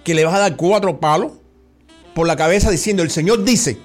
que 0.03 0.13
le 0.13 0.25
vas 0.25 0.35
a 0.35 0.39
dar 0.39 0.57
cuatro 0.57 0.99
palos 0.99 1.31
por 2.13 2.27
la 2.27 2.35
cabeza 2.35 2.69
diciendo, 2.69 3.03
el 3.03 3.09
Señor 3.09 3.45
dice, 3.45 3.77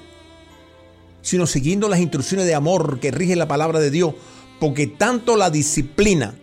sino 1.23 1.47
siguiendo 1.47 1.89
las 1.89 2.01
instrucciones 2.01 2.45
de 2.45 2.57
amor 2.57 2.99
que 2.99 3.13
rige 3.13 3.37
la 3.37 3.47
palabra 3.47 3.79
de 3.79 3.93
Dios, 3.93 4.15
porque 4.59 4.89
tanto 4.89 5.37
la 5.37 5.51
disciplina 5.51 6.35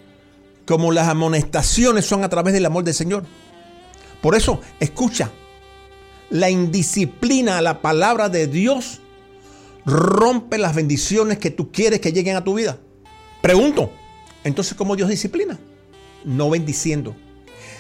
como 0.65 0.93
las 0.93 1.10
amonestaciones 1.10 2.06
son 2.06 2.24
a 2.24 2.30
través 2.30 2.54
del 2.54 2.65
amor 2.65 2.86
del 2.86 2.93
Señor. 2.93 3.26
Por 4.22 4.36
eso, 4.36 4.62
escucha, 4.80 5.30
la 6.30 6.50
indisciplina 6.50 7.58
a 7.58 7.62
la 7.62 7.82
palabra 7.82 8.30
de 8.30 8.48
Dios 8.48 9.02
rompe 9.89 10.58
las 10.58 10.75
bendiciones 10.75 11.38
que 11.38 11.49
tú 11.49 11.71
quieres 11.71 11.99
que 11.99 12.12
lleguen 12.12 12.36
a 12.36 12.43
tu 12.43 12.54
vida. 12.54 12.80
Pregunto, 13.41 13.91
entonces 14.43 14.75
¿cómo 14.75 14.95
Dios 14.95 15.10
disciplina? 15.10 15.60
No 16.23 16.49
bendiciendo. 16.49 17.15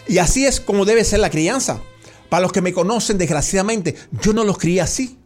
Y 0.07 0.17
así 0.17 0.45
es 0.45 0.59
como 0.59 0.85
debe 0.85 1.03
ser 1.03 1.19
la 1.19 1.29
crianza. 1.29 1.81
Para 2.29 2.41
los 2.41 2.51
que 2.51 2.61
me 2.61 2.73
conocen, 2.73 3.17
desgraciadamente, 3.17 3.95
yo 4.21 4.33
no 4.33 4.43
los 4.43 4.57
crié 4.57 4.81
así. 4.81 5.17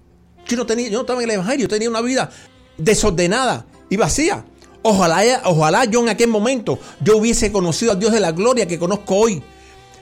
Yo 0.47 0.57
no 0.57 0.65
tenía, 0.65 0.87
yo 0.87 0.95
no 0.95 1.01
estaba 1.01 1.21
en 1.21 1.29
el 1.29 1.35
evangelio, 1.35 1.63
yo 1.63 1.69
tenía 1.69 1.89
una 1.89 2.01
vida 2.01 2.29
desordenada 2.77 3.65
y 3.89 3.97
vacía. 3.97 4.45
Ojalá, 4.81 5.41
ojalá 5.45 5.85
yo 5.85 6.01
en 6.01 6.09
aquel 6.09 6.27
momento 6.27 6.79
yo 7.01 7.17
hubiese 7.17 7.51
conocido 7.51 7.93
al 7.93 7.99
Dios 7.99 8.11
de 8.11 8.19
la 8.19 8.31
gloria 8.31 8.67
que 8.67 8.79
conozco 8.79 9.15
hoy. 9.15 9.41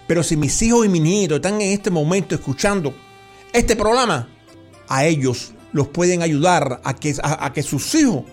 Pero 0.08 0.24
si 0.24 0.36
mis 0.36 0.60
hijos 0.62 0.86
y 0.86 0.90
mis 0.90 1.02
nietos 1.02 1.38
están 1.38 1.62
en 1.62 1.72
este 1.72 1.92
momento 1.92 2.36
escuchando 2.36 2.94
este 3.54 3.76
programa, 3.76 4.28
a 4.88 5.06
ellos 5.06 5.54
los 5.74 5.88
pueden 5.88 6.22
ayudar 6.22 6.82
a 6.84 6.96
que, 6.96 7.16
a, 7.24 7.54
que 7.54 7.64
sus 7.64 7.94
hijos 7.96 8.24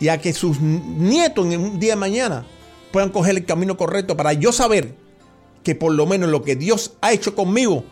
y 0.00 0.08
a 0.08 0.20
que 0.20 0.32
sus 0.32 0.60
nietos 0.60 1.46
en 1.46 1.60
un 1.60 1.78
día 1.78 1.92
de 1.92 2.00
mañana 2.00 2.44
puedan 2.90 3.10
coger 3.10 3.36
el 3.36 3.44
camino 3.44 3.76
correcto 3.76 4.16
para 4.16 4.32
yo 4.32 4.52
saber 4.52 4.94
que 5.62 5.74
por 5.74 5.92
lo 5.92 6.06
menos 6.06 6.30
lo 6.30 6.42
que 6.42 6.56
Dios 6.56 6.94
ha 7.00 7.12
hecho 7.12 7.34
conmigo 7.34 7.84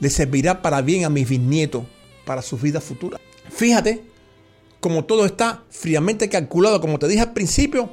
le 0.00 0.10
servirá 0.10 0.62
para 0.62 0.80
bien 0.80 1.04
a 1.04 1.10
mis 1.10 1.28
bisnietos, 1.28 1.84
para 2.24 2.42
sus 2.42 2.60
vidas 2.60 2.82
futuras. 2.82 3.20
Fíjate 3.50 4.12
como 4.82 5.04
todo 5.04 5.24
está 5.24 5.62
fríamente 5.70 6.28
calculado, 6.28 6.80
como 6.80 6.98
te 6.98 7.06
dije 7.06 7.20
al 7.20 7.32
principio, 7.32 7.88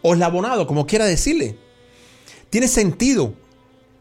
o 0.00 0.14
eslabonado, 0.14 0.66
como 0.66 0.86
quiera 0.86 1.04
decirle. 1.04 1.58
Tiene 2.48 2.66
sentido 2.66 3.34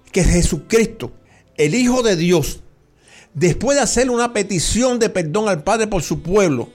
que 0.09 0.23
Jesucristo, 0.23 1.12
el 1.57 1.75
Hijo 1.75 2.01
de 2.01 2.15
Dios, 2.15 2.62
después 3.33 3.77
de 3.77 3.83
hacer 3.83 4.09
una 4.09 4.33
petición 4.33 4.99
de 4.99 5.09
perdón 5.09 5.49
al 5.49 5.63
Padre 5.63 5.87
por 5.87 6.03
su 6.03 6.21
pueblo, 6.21 6.69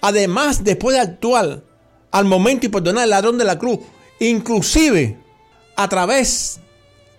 además 0.00 0.64
después 0.64 0.96
de 0.96 1.02
actuar 1.02 1.62
al 2.10 2.24
momento 2.24 2.66
y 2.66 2.70
perdonar 2.70 3.04
al 3.04 3.10
ladrón 3.10 3.38
de 3.38 3.44
la 3.44 3.58
cruz, 3.58 3.80
inclusive 4.18 5.18
a 5.76 5.88
través 5.88 6.60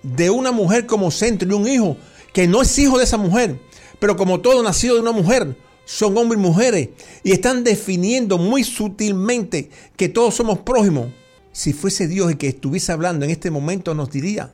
de 0.03 0.29
una 0.29 0.51
mujer 0.51 0.85
como 0.85 1.11
centro 1.11 1.49
y 1.49 1.53
un 1.53 1.67
hijo 1.67 1.97
que 2.33 2.47
no 2.47 2.61
es 2.61 2.77
hijo 2.79 2.97
de 2.97 3.03
esa 3.03 3.17
mujer, 3.17 3.59
pero 3.99 4.17
como 4.17 4.41
todo 4.41 4.63
nacido 4.63 4.95
de 4.95 5.01
una 5.01 5.11
mujer, 5.11 5.55
son 5.85 6.17
hombres 6.17 6.39
y 6.39 6.43
mujeres 6.43 6.89
y 7.23 7.31
están 7.31 7.63
definiendo 7.63 8.37
muy 8.37 8.63
sutilmente 8.63 9.69
que 9.97 10.09
todos 10.09 10.35
somos 10.35 10.59
prójimos. 10.59 11.09
Si 11.51 11.73
fuese 11.73 12.07
Dios 12.07 12.29
el 12.31 12.37
que 12.37 12.47
estuviese 12.47 12.93
hablando 12.93 13.25
en 13.25 13.31
este 13.31 13.51
momento, 13.51 13.93
nos 13.93 14.09
diría, 14.09 14.53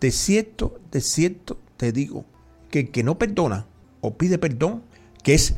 de 0.00 0.12
cierto, 0.12 0.78
de 0.92 1.00
cierto 1.00 1.58
te 1.76 1.90
digo, 1.90 2.24
que 2.70 2.90
que 2.90 3.02
no 3.02 3.18
perdona 3.18 3.66
o 4.00 4.16
pide 4.16 4.38
perdón, 4.38 4.82
que 5.22 5.34
es 5.34 5.54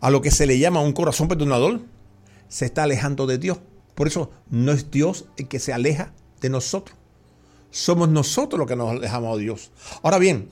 a 0.00 0.10
lo 0.10 0.22
que 0.22 0.30
se 0.30 0.46
le 0.46 0.58
llama 0.58 0.80
un 0.80 0.92
corazón 0.92 1.28
perdonador, 1.28 1.80
se 2.48 2.66
está 2.66 2.84
alejando 2.84 3.26
de 3.26 3.38
Dios. 3.38 3.58
Por 3.94 4.06
eso 4.06 4.30
no 4.48 4.72
es 4.72 4.90
Dios 4.90 5.26
el 5.36 5.48
que 5.48 5.58
se 5.58 5.72
aleja 5.72 6.12
de 6.40 6.50
nosotros. 6.50 6.96
Somos 7.70 8.08
nosotros 8.08 8.58
los 8.58 8.68
que 8.68 8.76
nos 8.76 8.90
alejamos 8.90 9.36
de 9.36 9.44
Dios. 9.44 9.70
Ahora 10.02 10.18
bien, 10.18 10.48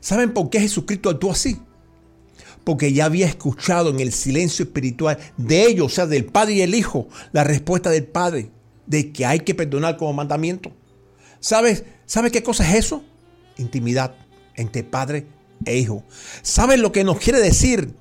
¿saben 0.00 0.34
por 0.34 0.50
qué 0.50 0.60
Jesucristo 0.60 1.08
actuó 1.08 1.30
así? 1.30 1.60
Porque 2.64 2.92
ya 2.92 3.06
había 3.06 3.26
escuchado 3.26 3.90
en 3.90 4.00
el 4.00 4.12
silencio 4.12 4.64
espiritual 4.64 5.18
de 5.36 5.66
ellos, 5.66 5.86
o 5.86 5.94
sea, 5.94 6.06
del 6.06 6.26
Padre 6.26 6.54
y 6.54 6.60
el 6.62 6.74
Hijo, 6.74 7.08
la 7.32 7.44
respuesta 7.44 7.90
del 7.90 8.06
Padre 8.06 8.50
de 8.86 9.12
que 9.12 9.24
hay 9.24 9.40
que 9.40 9.54
perdonar 9.54 9.96
como 9.96 10.12
mandamiento. 10.12 10.72
¿Sabes? 11.38 11.84
¿Sabes 12.04 12.32
qué 12.32 12.42
cosa 12.42 12.68
es 12.68 12.84
eso? 12.84 13.02
Intimidad 13.56 14.14
entre 14.56 14.84
padre 14.84 15.26
e 15.64 15.78
hijo. 15.78 16.04
¿Sabes 16.42 16.78
lo 16.78 16.92
que 16.92 17.04
nos 17.04 17.18
quiere 17.18 17.40
decir? 17.40 17.94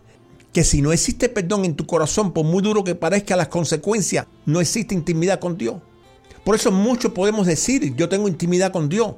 Que 0.54 0.64
si 0.64 0.82
no 0.82 0.92
existe 0.92 1.30
perdón 1.30 1.66
en 1.66 1.76
tu 1.76 1.86
corazón, 1.86 2.34
por 2.34 2.46
muy 2.46 2.64
duro 2.64 2.84
que 2.84 2.96
parezca 2.96 3.36
las 3.36 3.50
consecuencias, 3.50 4.26
no 4.46 4.62
existe 4.62 4.96
intimidad 4.96 5.40
con 5.40 5.58
Dios. 5.58 5.76
Por 6.44 6.56
eso 6.56 6.72
muchos 6.72 7.12
podemos 7.12 7.46
decir, 7.46 7.96
yo 7.96 8.10
tengo 8.10 8.28
intimidad 8.28 8.72
con 8.72 8.90
Dios. 8.90 9.16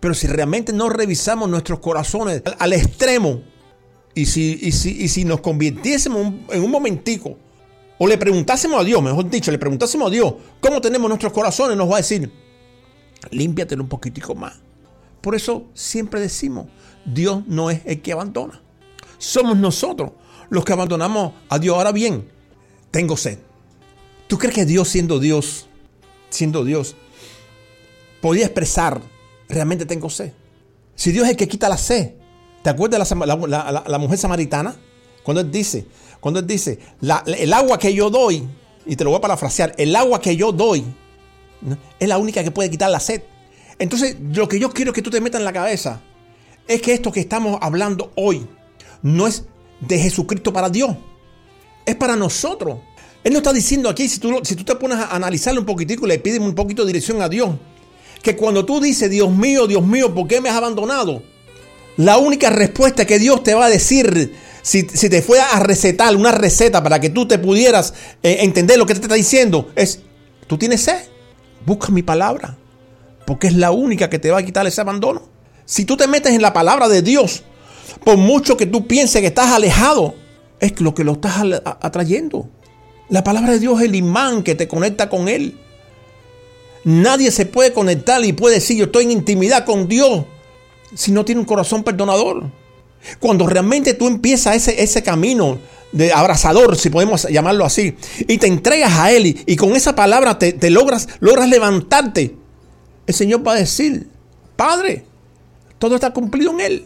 Pero 0.00 0.14
si 0.14 0.26
realmente 0.26 0.72
no 0.72 0.88
revisamos 0.88 1.48
nuestros 1.48 1.80
corazones 1.80 2.42
al, 2.58 2.72
extremo, 2.72 3.42
y 4.14 4.26
si, 4.26 4.58
y 4.60 4.72
si, 4.72 4.90
y 5.02 5.08
si 5.08 5.24
nos 5.24 5.40
convirtiésemos 5.40 6.32
en 6.50 6.62
un 6.62 6.70
momentico, 6.70 7.36
o 7.98 8.06
le 8.06 8.16
preguntásemos 8.16 8.80
a 8.80 8.84
Dios, 8.84 9.02
mejor 9.02 9.28
dicho, 9.28 9.50
le 9.50 9.58
preguntásemos 9.58 10.08
a 10.08 10.10
Dios 10.10 10.34
cómo 10.60 10.80
tenemos 10.80 11.08
nuestros 11.08 11.32
corazones, 11.32 11.76
nos 11.76 11.90
va 11.90 11.94
a 11.94 11.98
decir, 11.98 12.30
límpiatelo 13.30 13.82
un 13.82 13.88
poquitico 13.88 14.34
más. 14.34 14.60
Por 15.28 15.34
eso 15.34 15.66
siempre 15.74 16.22
decimos, 16.22 16.68
Dios 17.04 17.42
no 17.46 17.68
es 17.68 17.82
el 17.84 18.00
que 18.00 18.12
abandona. 18.12 18.62
Somos 19.18 19.58
nosotros 19.58 20.12
los 20.48 20.64
que 20.64 20.72
abandonamos 20.72 21.34
a 21.50 21.58
Dios. 21.58 21.76
Ahora 21.76 21.92
bien, 21.92 22.26
tengo 22.90 23.14
sed. 23.14 23.38
¿Tú 24.26 24.38
crees 24.38 24.54
que 24.54 24.64
Dios 24.64 24.88
siendo 24.88 25.18
Dios, 25.18 25.66
siendo 26.30 26.64
Dios, 26.64 26.96
podía 28.22 28.46
expresar, 28.46 29.02
realmente 29.50 29.84
tengo 29.84 30.08
sed? 30.08 30.32
Si 30.94 31.12
Dios 31.12 31.26
es 31.26 31.32
el 31.32 31.36
que 31.36 31.46
quita 31.46 31.68
la 31.68 31.76
sed. 31.76 32.14
¿Te 32.62 32.70
acuerdas 32.70 33.06
de 33.10 33.14
la, 33.14 33.98
mujer 33.98 34.16
samaritana? 34.16 34.76
Cuando 35.22 35.42
él 35.42 35.50
dice, 35.50 35.86
cuando 36.20 36.40
él 36.40 36.46
dice, 36.46 36.78
"La- 37.02 37.22
el 37.26 37.52
agua 37.52 37.78
que 37.78 37.92
yo 37.92 38.08
doy, 38.08 38.48
y 38.86 38.96
te 38.96 39.04
lo 39.04 39.10
voy 39.10 39.18
a 39.18 39.20
parafrasear, 39.20 39.74
el 39.76 39.94
agua 39.94 40.22
que 40.22 40.34
yo 40.36 40.52
doy 40.52 40.86
es 42.00 42.08
la 42.08 42.16
única 42.16 42.42
que 42.42 42.50
puede 42.50 42.70
quitar 42.70 42.90
la 42.90 42.98
sed. 42.98 43.20
Entonces, 43.78 44.16
lo 44.32 44.48
que 44.48 44.58
yo 44.58 44.70
quiero 44.70 44.92
que 44.92 45.02
tú 45.02 45.10
te 45.10 45.20
metas 45.20 45.40
en 45.40 45.44
la 45.44 45.52
cabeza 45.52 46.00
es 46.66 46.82
que 46.82 46.92
esto 46.92 47.12
que 47.12 47.20
estamos 47.20 47.58
hablando 47.62 48.12
hoy 48.16 48.46
no 49.02 49.26
es 49.26 49.44
de 49.80 49.98
Jesucristo 49.98 50.52
para 50.52 50.68
Dios, 50.68 50.96
es 51.86 51.96
para 51.96 52.16
nosotros. 52.16 52.78
Él 53.24 53.32
nos 53.32 53.40
está 53.40 53.52
diciendo 53.52 53.88
aquí, 53.88 54.08
si 54.08 54.18
tú, 54.18 54.40
si 54.42 54.56
tú 54.56 54.64
te 54.64 54.74
pones 54.76 54.98
a 54.98 55.14
analizarlo 55.14 55.60
un 55.60 55.66
poquitico 55.66 56.06
y 56.06 56.08
le 56.08 56.18
pides 56.18 56.40
un 56.40 56.54
poquito 56.54 56.82
de 56.82 56.88
dirección 56.88 57.22
a 57.22 57.28
Dios, 57.28 57.50
que 58.22 58.36
cuando 58.36 58.64
tú 58.64 58.80
dices, 58.80 59.10
Dios 59.10 59.30
mío, 59.30 59.66
Dios 59.66 59.86
mío, 59.86 60.14
¿por 60.14 60.26
qué 60.26 60.40
me 60.40 60.48
has 60.48 60.56
abandonado? 60.56 61.22
La 61.96 62.18
única 62.18 62.50
respuesta 62.50 63.06
que 63.06 63.18
Dios 63.18 63.42
te 63.42 63.54
va 63.54 63.66
a 63.66 63.70
decir, 63.70 64.34
si, 64.62 64.82
si 64.82 65.08
te 65.08 65.22
fuera 65.22 65.50
a 65.52 65.60
recetar 65.60 66.14
una 66.16 66.32
receta 66.32 66.82
para 66.82 67.00
que 67.00 67.10
tú 67.10 67.26
te 67.26 67.38
pudieras 67.38 67.94
eh, 68.22 68.38
entender 68.40 68.78
lo 68.78 68.86
que 68.86 68.94
te 68.94 69.00
está 69.00 69.14
diciendo, 69.14 69.70
es, 69.74 70.00
tú 70.46 70.58
tienes 70.58 70.82
sed, 70.82 71.00
busca 71.64 71.88
mi 71.90 72.02
palabra, 72.02 72.56
porque 73.28 73.48
es 73.48 73.52
la 73.52 73.72
única 73.72 74.08
que 74.08 74.18
te 74.18 74.30
va 74.30 74.38
a 74.38 74.42
quitar 74.42 74.66
ese 74.66 74.80
abandono. 74.80 75.20
Si 75.66 75.84
tú 75.84 75.98
te 75.98 76.06
metes 76.06 76.32
en 76.32 76.40
la 76.40 76.54
palabra 76.54 76.88
de 76.88 77.02
Dios, 77.02 77.42
por 78.02 78.16
mucho 78.16 78.56
que 78.56 78.64
tú 78.64 78.86
pienses 78.86 79.20
que 79.20 79.26
estás 79.26 79.52
alejado, 79.52 80.14
es 80.60 80.80
lo 80.80 80.94
que 80.94 81.04
lo 81.04 81.12
estás 81.12 81.42
atrayendo. 81.62 82.48
La 83.10 83.22
palabra 83.24 83.50
de 83.52 83.58
Dios 83.58 83.78
es 83.80 83.84
el 83.84 83.96
imán 83.96 84.42
que 84.42 84.54
te 84.54 84.66
conecta 84.66 85.10
con 85.10 85.28
Él. 85.28 85.58
Nadie 86.84 87.30
se 87.30 87.44
puede 87.44 87.74
conectar 87.74 88.24
y 88.24 88.32
puede 88.32 88.54
decir 88.54 88.78
yo 88.78 88.86
estoy 88.86 89.04
en 89.04 89.10
intimidad 89.10 89.66
con 89.66 89.88
Dios 89.88 90.24
si 90.94 91.12
no 91.12 91.22
tiene 91.26 91.42
un 91.42 91.46
corazón 91.46 91.84
perdonador. 91.84 92.44
Cuando 93.20 93.46
realmente 93.46 93.92
tú 93.92 94.06
empiezas 94.06 94.56
ese, 94.56 94.82
ese 94.82 95.02
camino 95.02 95.58
de 95.92 96.14
abrazador, 96.14 96.78
si 96.78 96.88
podemos 96.88 97.28
llamarlo 97.28 97.66
así, 97.66 97.94
y 98.20 98.38
te 98.38 98.46
entregas 98.46 98.94
a 98.94 99.12
Él 99.12 99.26
y, 99.26 99.42
y 99.44 99.56
con 99.56 99.76
esa 99.76 99.94
palabra 99.94 100.38
te, 100.38 100.54
te 100.54 100.70
logras, 100.70 101.10
logras 101.20 101.50
levantarte, 101.50 102.47
el 103.08 103.14
Señor 103.14 103.44
va 103.44 103.52
a 103.52 103.56
decir, 103.56 104.06
Padre, 104.54 105.02
todo 105.78 105.94
está 105.94 106.12
cumplido 106.12 106.52
en 106.52 106.60
Él. 106.60 106.84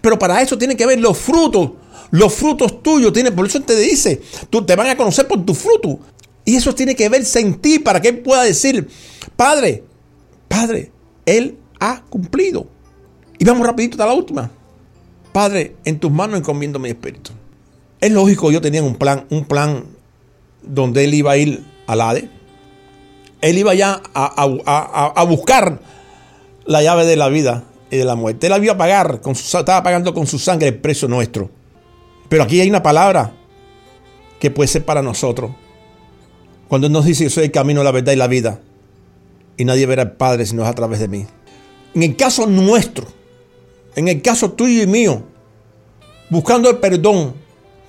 Pero 0.00 0.18
para 0.18 0.40
eso 0.40 0.56
tiene 0.56 0.74
que 0.74 0.86
ver 0.86 0.98
los 0.98 1.18
frutos, 1.18 1.72
los 2.10 2.32
frutos 2.32 2.82
tuyos. 2.82 3.12
Tiene, 3.12 3.30
por 3.30 3.44
eso 3.44 3.60
te 3.60 3.76
dice, 3.76 4.22
tú 4.48 4.64
te 4.64 4.74
van 4.74 4.88
a 4.88 4.96
conocer 4.96 5.28
por 5.28 5.44
tu 5.44 5.54
fruto. 5.54 6.00
Y 6.46 6.56
eso 6.56 6.74
tiene 6.74 6.96
que 6.96 7.10
verse 7.10 7.40
en 7.40 7.60
ti 7.60 7.78
para 7.78 8.00
que 8.00 8.08
Él 8.08 8.20
pueda 8.20 8.42
decir, 8.42 8.88
Padre, 9.36 9.84
Padre, 10.48 10.90
Él 11.26 11.58
ha 11.78 12.02
cumplido. 12.08 12.66
Y 13.38 13.44
vamos 13.44 13.66
rapidito 13.66 13.96
hasta 13.96 14.06
la 14.06 14.14
última. 14.14 14.50
Padre, 15.30 15.76
en 15.84 16.00
tus 16.00 16.10
manos 16.10 16.38
encomiendo 16.38 16.78
mi 16.78 16.88
espíritu. 16.88 17.32
Es 18.00 18.10
lógico, 18.10 18.50
yo 18.50 18.62
tenía 18.62 18.82
un 18.82 18.96
plan, 18.96 19.26
un 19.28 19.44
plan 19.44 19.84
donde 20.62 21.04
él 21.04 21.12
iba 21.12 21.32
a 21.32 21.36
ir 21.36 21.62
al 21.86 22.00
Hade. 22.00 22.30
Él 23.44 23.58
iba 23.58 23.74
ya 23.74 24.00
a, 24.14 25.24
buscar 25.28 25.78
la 26.64 26.82
llave 26.82 27.04
de 27.04 27.14
la 27.16 27.28
vida 27.28 27.64
y 27.90 27.98
de 27.98 28.04
la 28.06 28.14
muerte. 28.14 28.46
Él 28.46 28.52
la 28.52 28.58
iba 28.58 28.72
a 28.72 28.78
pagar, 28.78 29.20
con 29.20 29.34
su- 29.34 29.58
estaba 29.58 29.82
pagando 29.82 30.14
con 30.14 30.26
su 30.26 30.38
sangre 30.38 30.68
el 30.68 30.78
precio 30.78 31.08
nuestro. 31.08 31.50
Pero 32.30 32.44
aquí 32.44 32.58
hay 32.62 32.70
una 32.70 32.82
palabra 32.82 33.34
que 34.40 34.50
puede 34.50 34.68
ser 34.68 34.86
para 34.86 35.02
nosotros. 35.02 35.50
Cuando 36.68 36.88
nos 36.88 37.04
dice, 37.04 37.24
yo 37.24 37.28
soy 37.28 37.44
el 37.44 37.50
camino, 37.50 37.84
la 37.84 37.90
verdad 37.90 38.14
y 38.14 38.16
la 38.16 38.28
vida. 38.28 38.60
Y 39.58 39.66
nadie 39.66 39.84
verá 39.84 40.00
al 40.00 40.12
Padre 40.12 40.46
si 40.46 40.54
no 40.56 40.62
es 40.62 40.68
a 40.70 40.74
través 40.74 40.98
de 40.98 41.08
mí. 41.08 41.26
En 41.94 42.02
el 42.02 42.16
caso 42.16 42.46
nuestro, 42.46 43.06
en 43.94 44.08
el 44.08 44.22
caso 44.22 44.52
tuyo 44.52 44.82
y 44.82 44.86
mío, 44.86 45.22
buscando 46.30 46.70
el 46.70 46.78
perdón 46.78 47.34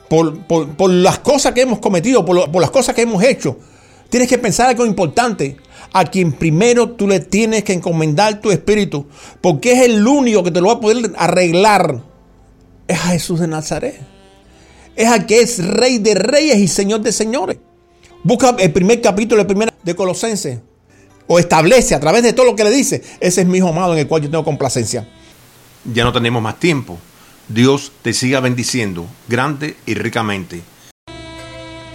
por, 0.09 0.89
las 0.89 1.19
cosas 1.19 1.53
que 1.53 1.61
hemos 1.61 1.79
cometido, 1.79 2.25
por 2.25 2.59
las 2.59 2.71
cosas 2.71 2.93
que 2.93 3.03
hemos 3.03 3.23
hecho, 3.23 3.57
tienes 4.09 4.29
que 4.29 4.37
pensar 4.37 4.69
algo 4.69 4.85
importante. 4.85 5.57
A 5.93 6.03
quien 6.03 6.33
primero 6.33 6.89
tú 6.89 7.07
le 7.07 7.21
tienes 7.21 7.63
que 7.63 7.71
encomendar 7.71 8.41
tu 8.41 8.51
espíritu, 8.51 9.07
porque 9.39 9.71
es 9.71 9.81
el 9.81 10.05
único 10.05 10.43
que 10.43 10.51
te 10.51 10.59
lo 10.59 10.67
va 10.67 10.73
a 10.73 10.79
poder 10.81 11.13
arreglar. 11.17 12.01
Es 12.87 12.99
a 12.99 13.07
Jesús 13.07 13.39
de 13.39 13.47
Nazaret. 13.47 13.95
Es 14.95 15.07
a 15.07 15.25
que 15.25 15.39
es 15.39 15.65
Rey 15.65 15.99
de 15.99 16.15
Reyes 16.15 16.57
y 16.57 16.67
Señor 16.67 17.01
de 17.01 17.13
Señores. 17.13 17.57
Busca 18.23 18.55
el 18.59 18.73
primer 18.73 19.01
capítulo, 19.01 19.41
el 19.41 19.47
primer 19.47 19.73
de 19.83 19.95
Colosenses. 19.95 20.59
O 21.27 21.39
establece 21.39 21.95
a 21.95 21.99
través 21.99 22.23
de 22.23 22.33
todo 22.33 22.45
lo 22.45 22.55
que 22.55 22.63
le 22.63 22.71
dice. 22.71 23.01
Ese 23.19 23.41
es 23.41 23.47
mi 23.47 23.59
hijo 23.59 23.69
amado 23.69 23.93
en 23.93 23.99
el 23.99 24.07
cual 24.07 24.21
yo 24.21 24.29
tengo 24.29 24.43
complacencia. 24.43 25.07
Ya 25.93 26.03
no 26.03 26.11
tenemos 26.11 26.41
más 26.41 26.59
tiempo. 26.59 26.97
Dios 27.47 27.91
te 28.01 28.13
siga 28.13 28.39
bendiciendo 28.39 29.05
grande 29.27 29.75
y 29.85 29.93
ricamente. 29.93 30.61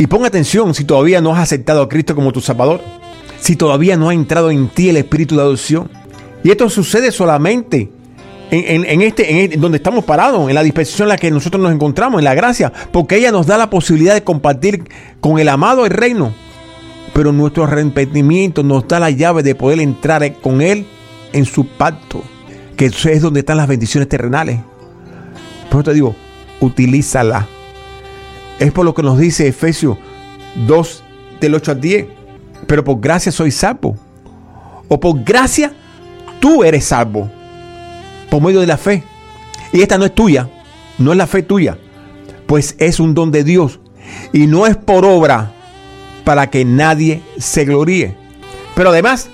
Y 0.00 0.06
pon 0.06 0.24
atención 0.24 0.72
si 0.74 0.84
todavía 0.84 1.20
no 1.20 1.34
has 1.34 1.40
aceptado 1.40 1.82
a 1.82 1.88
Cristo 1.90 2.14
como 2.14 2.32
tu 2.32 2.40
Salvador, 2.40 2.80
si 3.38 3.54
todavía 3.54 3.98
no 3.98 4.08
ha 4.08 4.14
entrado 4.14 4.50
en 4.50 4.68
ti 4.70 4.88
el 4.88 4.96
espíritu 4.96 5.36
de 5.36 5.42
adopción. 5.42 5.90
Y 6.42 6.50
esto 6.50 6.70
sucede 6.70 7.12
solamente 7.12 7.90
en, 8.50 9.02
este, 9.02 9.30
en 9.30 9.36
este- 9.36 9.58
donde 9.58 9.76
estamos 9.76 10.02
parados, 10.04 10.48
en 10.48 10.54
la 10.54 10.62
dispensación 10.62 11.04
en 11.04 11.10
la 11.10 11.18
que 11.18 11.30
nosotros 11.30 11.62
nos 11.62 11.70
encontramos, 11.70 12.18
en 12.18 12.24
la 12.24 12.34
gracia, 12.34 12.72
porque 12.90 13.16
ella 13.16 13.30
nos 13.30 13.46
da 13.46 13.58
la 13.58 13.68
posibilidad 13.68 14.14
de 14.14 14.24
compartir 14.24 14.84
con 15.20 15.38
el 15.38 15.50
amado 15.50 15.84
el 15.84 15.90
reino. 15.92 16.32
Pero 17.12 17.30
nuestro 17.30 17.64
arrepentimiento 17.64 18.62
nos 18.62 18.88
da 18.88 19.00
la 19.00 19.10
llave 19.10 19.42
de 19.42 19.54
poder 19.54 19.80
entrar 19.80 20.32
con 20.40 20.62
Él 20.62 20.86
en 21.34 21.44
su 21.44 21.66
pacto, 21.66 22.24
que 22.74 22.86
es 22.86 23.20
donde 23.20 23.40
están 23.40 23.58
las 23.58 23.68
bendiciones 23.68 24.08
terrenales. 24.08 24.60
Por 25.68 25.80
eso 25.80 25.90
te 25.90 25.94
digo, 25.94 26.16
utilízala. 26.60 27.46
Es 28.60 28.72
por 28.72 28.84
lo 28.84 28.94
que 28.94 29.02
nos 29.02 29.18
dice 29.18 29.48
Efesios 29.48 29.96
2, 30.66 31.02
del 31.40 31.54
8 31.54 31.70
al 31.72 31.80
10. 31.80 32.06
Pero 32.66 32.84
por 32.84 33.00
gracia 33.00 33.32
soy 33.32 33.50
salvo. 33.50 33.96
O 34.86 35.00
por 35.00 35.24
gracia 35.24 35.72
tú 36.40 36.62
eres 36.62 36.84
salvo. 36.84 37.30
Por 38.30 38.42
medio 38.42 38.60
de 38.60 38.66
la 38.66 38.76
fe. 38.76 39.02
Y 39.72 39.80
esta 39.80 39.96
no 39.96 40.04
es 40.04 40.14
tuya. 40.14 40.50
No 40.98 41.10
es 41.10 41.16
la 41.16 41.26
fe 41.26 41.42
tuya. 41.42 41.78
Pues 42.46 42.76
es 42.78 43.00
un 43.00 43.14
don 43.14 43.30
de 43.30 43.44
Dios. 43.44 43.80
Y 44.34 44.46
no 44.46 44.66
es 44.66 44.76
por 44.76 45.06
obra 45.06 45.52
para 46.24 46.50
que 46.50 46.66
nadie 46.66 47.22
se 47.38 47.64
gloríe. 47.64 48.14
Pero 48.74 48.90
además 48.90 49.30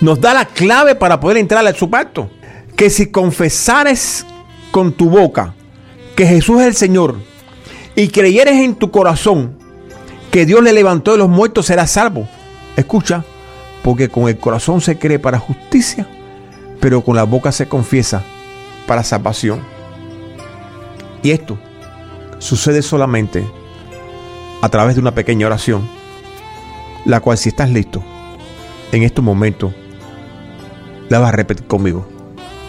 nos 0.00 0.20
da 0.20 0.34
la 0.34 0.46
clave 0.46 0.96
para 0.96 1.20
poder 1.20 1.36
entrar 1.36 1.64
a 1.64 1.74
su 1.74 1.88
pacto. 1.88 2.28
Que 2.74 2.90
si 2.90 3.06
confesares 3.06 4.26
con 4.72 4.92
tu 4.92 5.08
boca 5.08 5.54
que 6.16 6.26
Jesús 6.26 6.60
es 6.60 6.66
el 6.66 6.74
Señor 6.74 7.29
y 7.94 8.08
creyeres 8.08 8.54
en 8.54 8.74
tu 8.74 8.90
corazón 8.90 9.58
que 10.30 10.46
Dios 10.46 10.62
le 10.62 10.72
levantó 10.72 11.12
de 11.12 11.18
los 11.18 11.28
muertos, 11.28 11.66
serás 11.66 11.92
salvo. 11.92 12.28
Escucha, 12.76 13.24
porque 13.82 14.08
con 14.08 14.28
el 14.28 14.38
corazón 14.38 14.80
se 14.80 14.98
cree 14.98 15.18
para 15.18 15.38
justicia, 15.38 16.06
pero 16.80 17.02
con 17.02 17.16
la 17.16 17.24
boca 17.24 17.52
se 17.52 17.68
confiesa 17.68 18.22
para 18.86 19.02
salvación. 19.02 19.60
Y 21.22 21.32
esto 21.32 21.58
sucede 22.38 22.82
solamente 22.82 23.46
a 24.62 24.68
través 24.68 24.94
de 24.94 25.00
una 25.00 25.14
pequeña 25.14 25.46
oración, 25.46 25.88
la 27.04 27.20
cual 27.20 27.38
si 27.38 27.48
estás 27.48 27.70
listo, 27.70 28.02
en 28.92 29.02
estos 29.02 29.24
momentos, 29.24 29.72
la 31.08 31.18
vas 31.18 31.30
a 31.30 31.36
repetir 31.36 31.66
conmigo. 31.66 32.06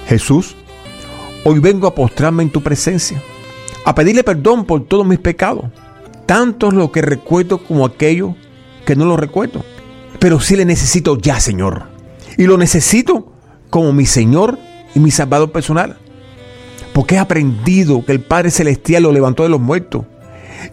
Jesús, 0.07 0.55
hoy 1.43 1.60
vengo 1.60 1.88
a 1.88 1.95
postrarme 1.95 2.43
en 2.43 2.49
tu 2.49 2.62
presencia, 2.62 3.21
a 3.86 3.96
pedirle 3.96 4.24
perdón 4.24 4.65
por 4.65 4.86
todos 4.86 5.06
mis 5.06 5.20
pecados, 5.20 5.65
tanto 6.26 6.72
lo 6.72 6.91
que 6.91 7.02
recuerdo 7.02 7.58
como 7.58 7.86
aquello 7.86 8.36
que 8.86 8.96
no 8.96 9.06
lo 9.06 9.17
recuerdo. 9.17 9.63
Pero 10.20 10.39
sí 10.39 10.56
le 10.56 10.65
necesito 10.65 11.17
ya, 11.17 11.39
Señor. 11.39 11.88
Y 12.38 12.44
lo 12.44 12.58
necesito 12.58 13.34
como 13.70 13.91
mi 13.94 14.06
Señor 14.06 14.58
y 14.94 15.00
mi 15.00 15.12
Salvador 15.12 15.52
personal. 15.52 15.98
Porque 16.94 17.15
he 17.15 17.20
aprendido 17.20 18.06
que 18.06 18.12
el 18.12 18.22
Padre 18.22 18.52
Celestial 18.52 19.04
lo 19.04 19.12
levantó 19.12 19.44
de 19.44 19.50
los 19.50 19.60
muertos. 19.60 20.06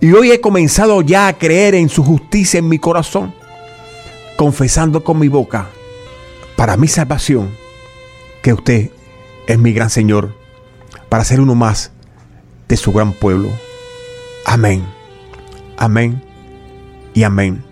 Y 0.01 0.12
hoy 0.12 0.33
he 0.33 0.40
comenzado 0.40 1.01
ya 1.01 1.29
a 1.29 1.38
creer 1.38 1.75
en 1.75 1.88
su 1.88 2.05
justicia 2.05 2.59
en 2.59 2.68
mi 2.68 2.79
corazón, 2.79 3.33
confesando 4.37 5.03
con 5.03 5.18
mi 5.18 5.29
boca, 5.29 5.68
para 6.57 6.77
mi 6.77 6.88
salvación, 6.88 7.51
que 8.42 8.53
usted 8.53 8.90
es 9.47 9.59
mi 9.59 9.73
gran 9.73 9.88
Señor, 9.88 10.35
para 11.09 11.25
ser 11.25 11.40
uno 11.40 11.55
más 11.55 11.92
de 12.68 12.76
su 12.76 12.92
gran 12.92 13.12
pueblo. 13.12 13.50
Amén. 14.44 14.87
Amén 15.76 16.22
y 17.14 17.24
amén. 17.24 17.67